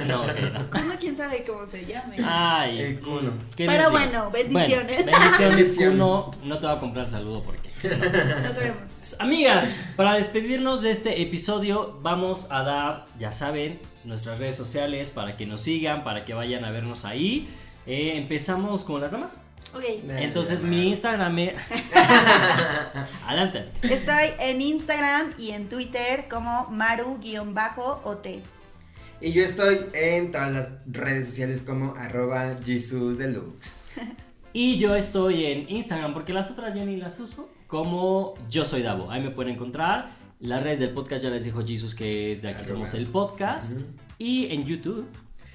No, 0.06 0.22
que 0.32 0.40
no. 0.40 0.60
Uno 0.84 0.94
quién 1.00 1.16
sabe 1.16 1.42
cómo 1.44 1.66
se 1.66 1.84
llame. 1.84 2.16
Ay, 2.24 2.78
El 2.80 3.00
Kuno. 3.00 3.32
¿qué 3.56 3.66
Pero 3.66 3.90
bueno, 3.90 4.30
bendiciones. 4.30 5.02
Bueno, 5.04 5.18
bendiciones. 5.18 5.72
Kuno. 5.90 6.30
No 6.44 6.58
te 6.60 6.66
voy 6.68 6.76
a 6.76 6.78
comprar 6.78 7.08
saludo 7.08 7.42
porque. 7.42 7.71
No. 7.82 8.74
Amigas, 9.18 9.80
para 9.96 10.14
despedirnos 10.14 10.82
de 10.82 10.90
este 10.90 11.22
episodio, 11.22 11.98
vamos 12.02 12.48
a 12.50 12.62
dar, 12.62 13.06
ya 13.18 13.32
saben, 13.32 13.80
nuestras 14.04 14.38
redes 14.38 14.56
sociales 14.56 15.10
para 15.10 15.36
que 15.36 15.46
nos 15.46 15.62
sigan, 15.62 16.04
para 16.04 16.24
que 16.24 16.34
vayan 16.34 16.64
a 16.64 16.70
vernos 16.70 17.04
ahí. 17.04 17.48
Eh, 17.86 18.12
empezamos 18.16 18.84
con 18.84 19.00
las 19.00 19.12
damas. 19.12 19.42
Ok. 19.74 19.84
Entonces, 20.08 20.64
mi 20.64 20.88
Instagram 20.88 21.38
es. 21.38 21.54
Adelante. 23.26 23.70
Estoy 23.82 24.28
en 24.38 24.60
Instagram 24.60 25.32
y 25.38 25.50
en 25.50 25.68
Twitter 25.68 26.26
como 26.28 26.68
maru-ot. 26.70 28.26
Y 29.20 29.32
yo 29.32 29.44
estoy 29.44 29.78
en 29.94 30.30
todas 30.32 30.52
las 30.52 30.70
redes 30.86 31.26
sociales 31.26 31.62
como 31.62 31.94
arroba 31.96 32.56
Jesus 32.64 33.18
Deluxe. 33.18 33.94
Y 34.54 34.76
yo 34.76 34.94
estoy 34.94 35.46
en 35.46 35.70
Instagram 35.70 36.12
porque 36.12 36.34
las 36.34 36.50
otras 36.50 36.74
ya 36.74 36.84
ni 36.84 36.96
las 36.96 37.18
uso. 37.20 37.48
Como 37.72 38.34
yo 38.50 38.66
soy 38.66 38.82
Davo. 38.82 39.10
Ahí 39.10 39.22
me 39.22 39.30
pueden 39.30 39.54
encontrar. 39.54 40.14
Las 40.40 40.62
redes 40.62 40.78
del 40.78 40.90
podcast 40.90 41.24
ya 41.24 41.30
les 41.30 41.44
dijo 41.44 41.64
Jesus 41.66 41.94
que 41.94 42.30
es 42.30 42.42
de 42.42 42.50
aquí 42.50 42.64
Arroba. 42.64 42.74
somos 42.74 42.92
el 42.92 43.06
podcast. 43.06 43.80
Y 44.18 44.52
en 44.52 44.66
YouTube. 44.66 45.08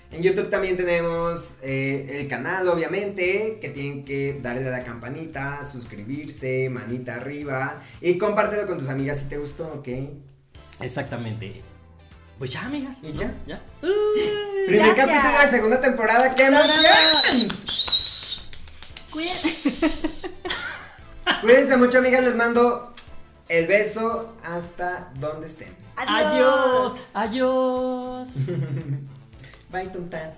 En 0.09 0.23
YouTube 0.23 0.49
también 0.49 0.77
tenemos 0.77 1.53
eh, 1.61 2.19
el 2.19 2.27
canal, 2.27 2.67
obviamente, 2.69 3.59
que 3.61 3.69
tienen 3.69 4.03
que 4.03 4.39
darle 4.41 4.67
a 4.67 4.71
la 4.71 4.83
campanita, 4.83 5.63
suscribirse, 5.71 6.71
manita 6.71 7.13
arriba 7.13 7.83
y 8.01 8.17
compártelo 8.17 8.65
con 8.65 8.79
tus 8.79 8.89
amigas 8.89 9.19
si 9.19 9.25
te 9.25 9.37
gustó, 9.37 9.67
¿ok? 9.75 9.87
Exactamente. 10.79 11.61
Pues 12.39 12.49
ya, 12.49 12.65
amigas. 12.65 12.97
¿Y 13.03 13.13
¿no? 13.13 13.19
ya? 13.19 13.35
Ya. 13.45 13.61
Primer 13.79 14.95
Gracias. 14.95 14.95
capítulo 14.95 15.33
de 15.33 15.45
la 15.45 15.51
segunda 15.51 15.81
temporada, 15.81 16.33
¡qué 16.33 16.45
emoción! 16.47 17.47
Cuídense. 19.11 20.31
Cuídense 21.41 21.77
mucho, 21.77 21.99
amigas, 21.99 22.23
les 22.23 22.35
mando 22.35 22.91
el 23.49 23.67
beso 23.67 24.33
hasta 24.43 25.09
donde 25.15 25.47
estén. 25.47 25.75
Adiós. 25.95 26.93
Adiós. 27.13 28.29
Bye, 29.71 29.87
tontas. 29.87 30.37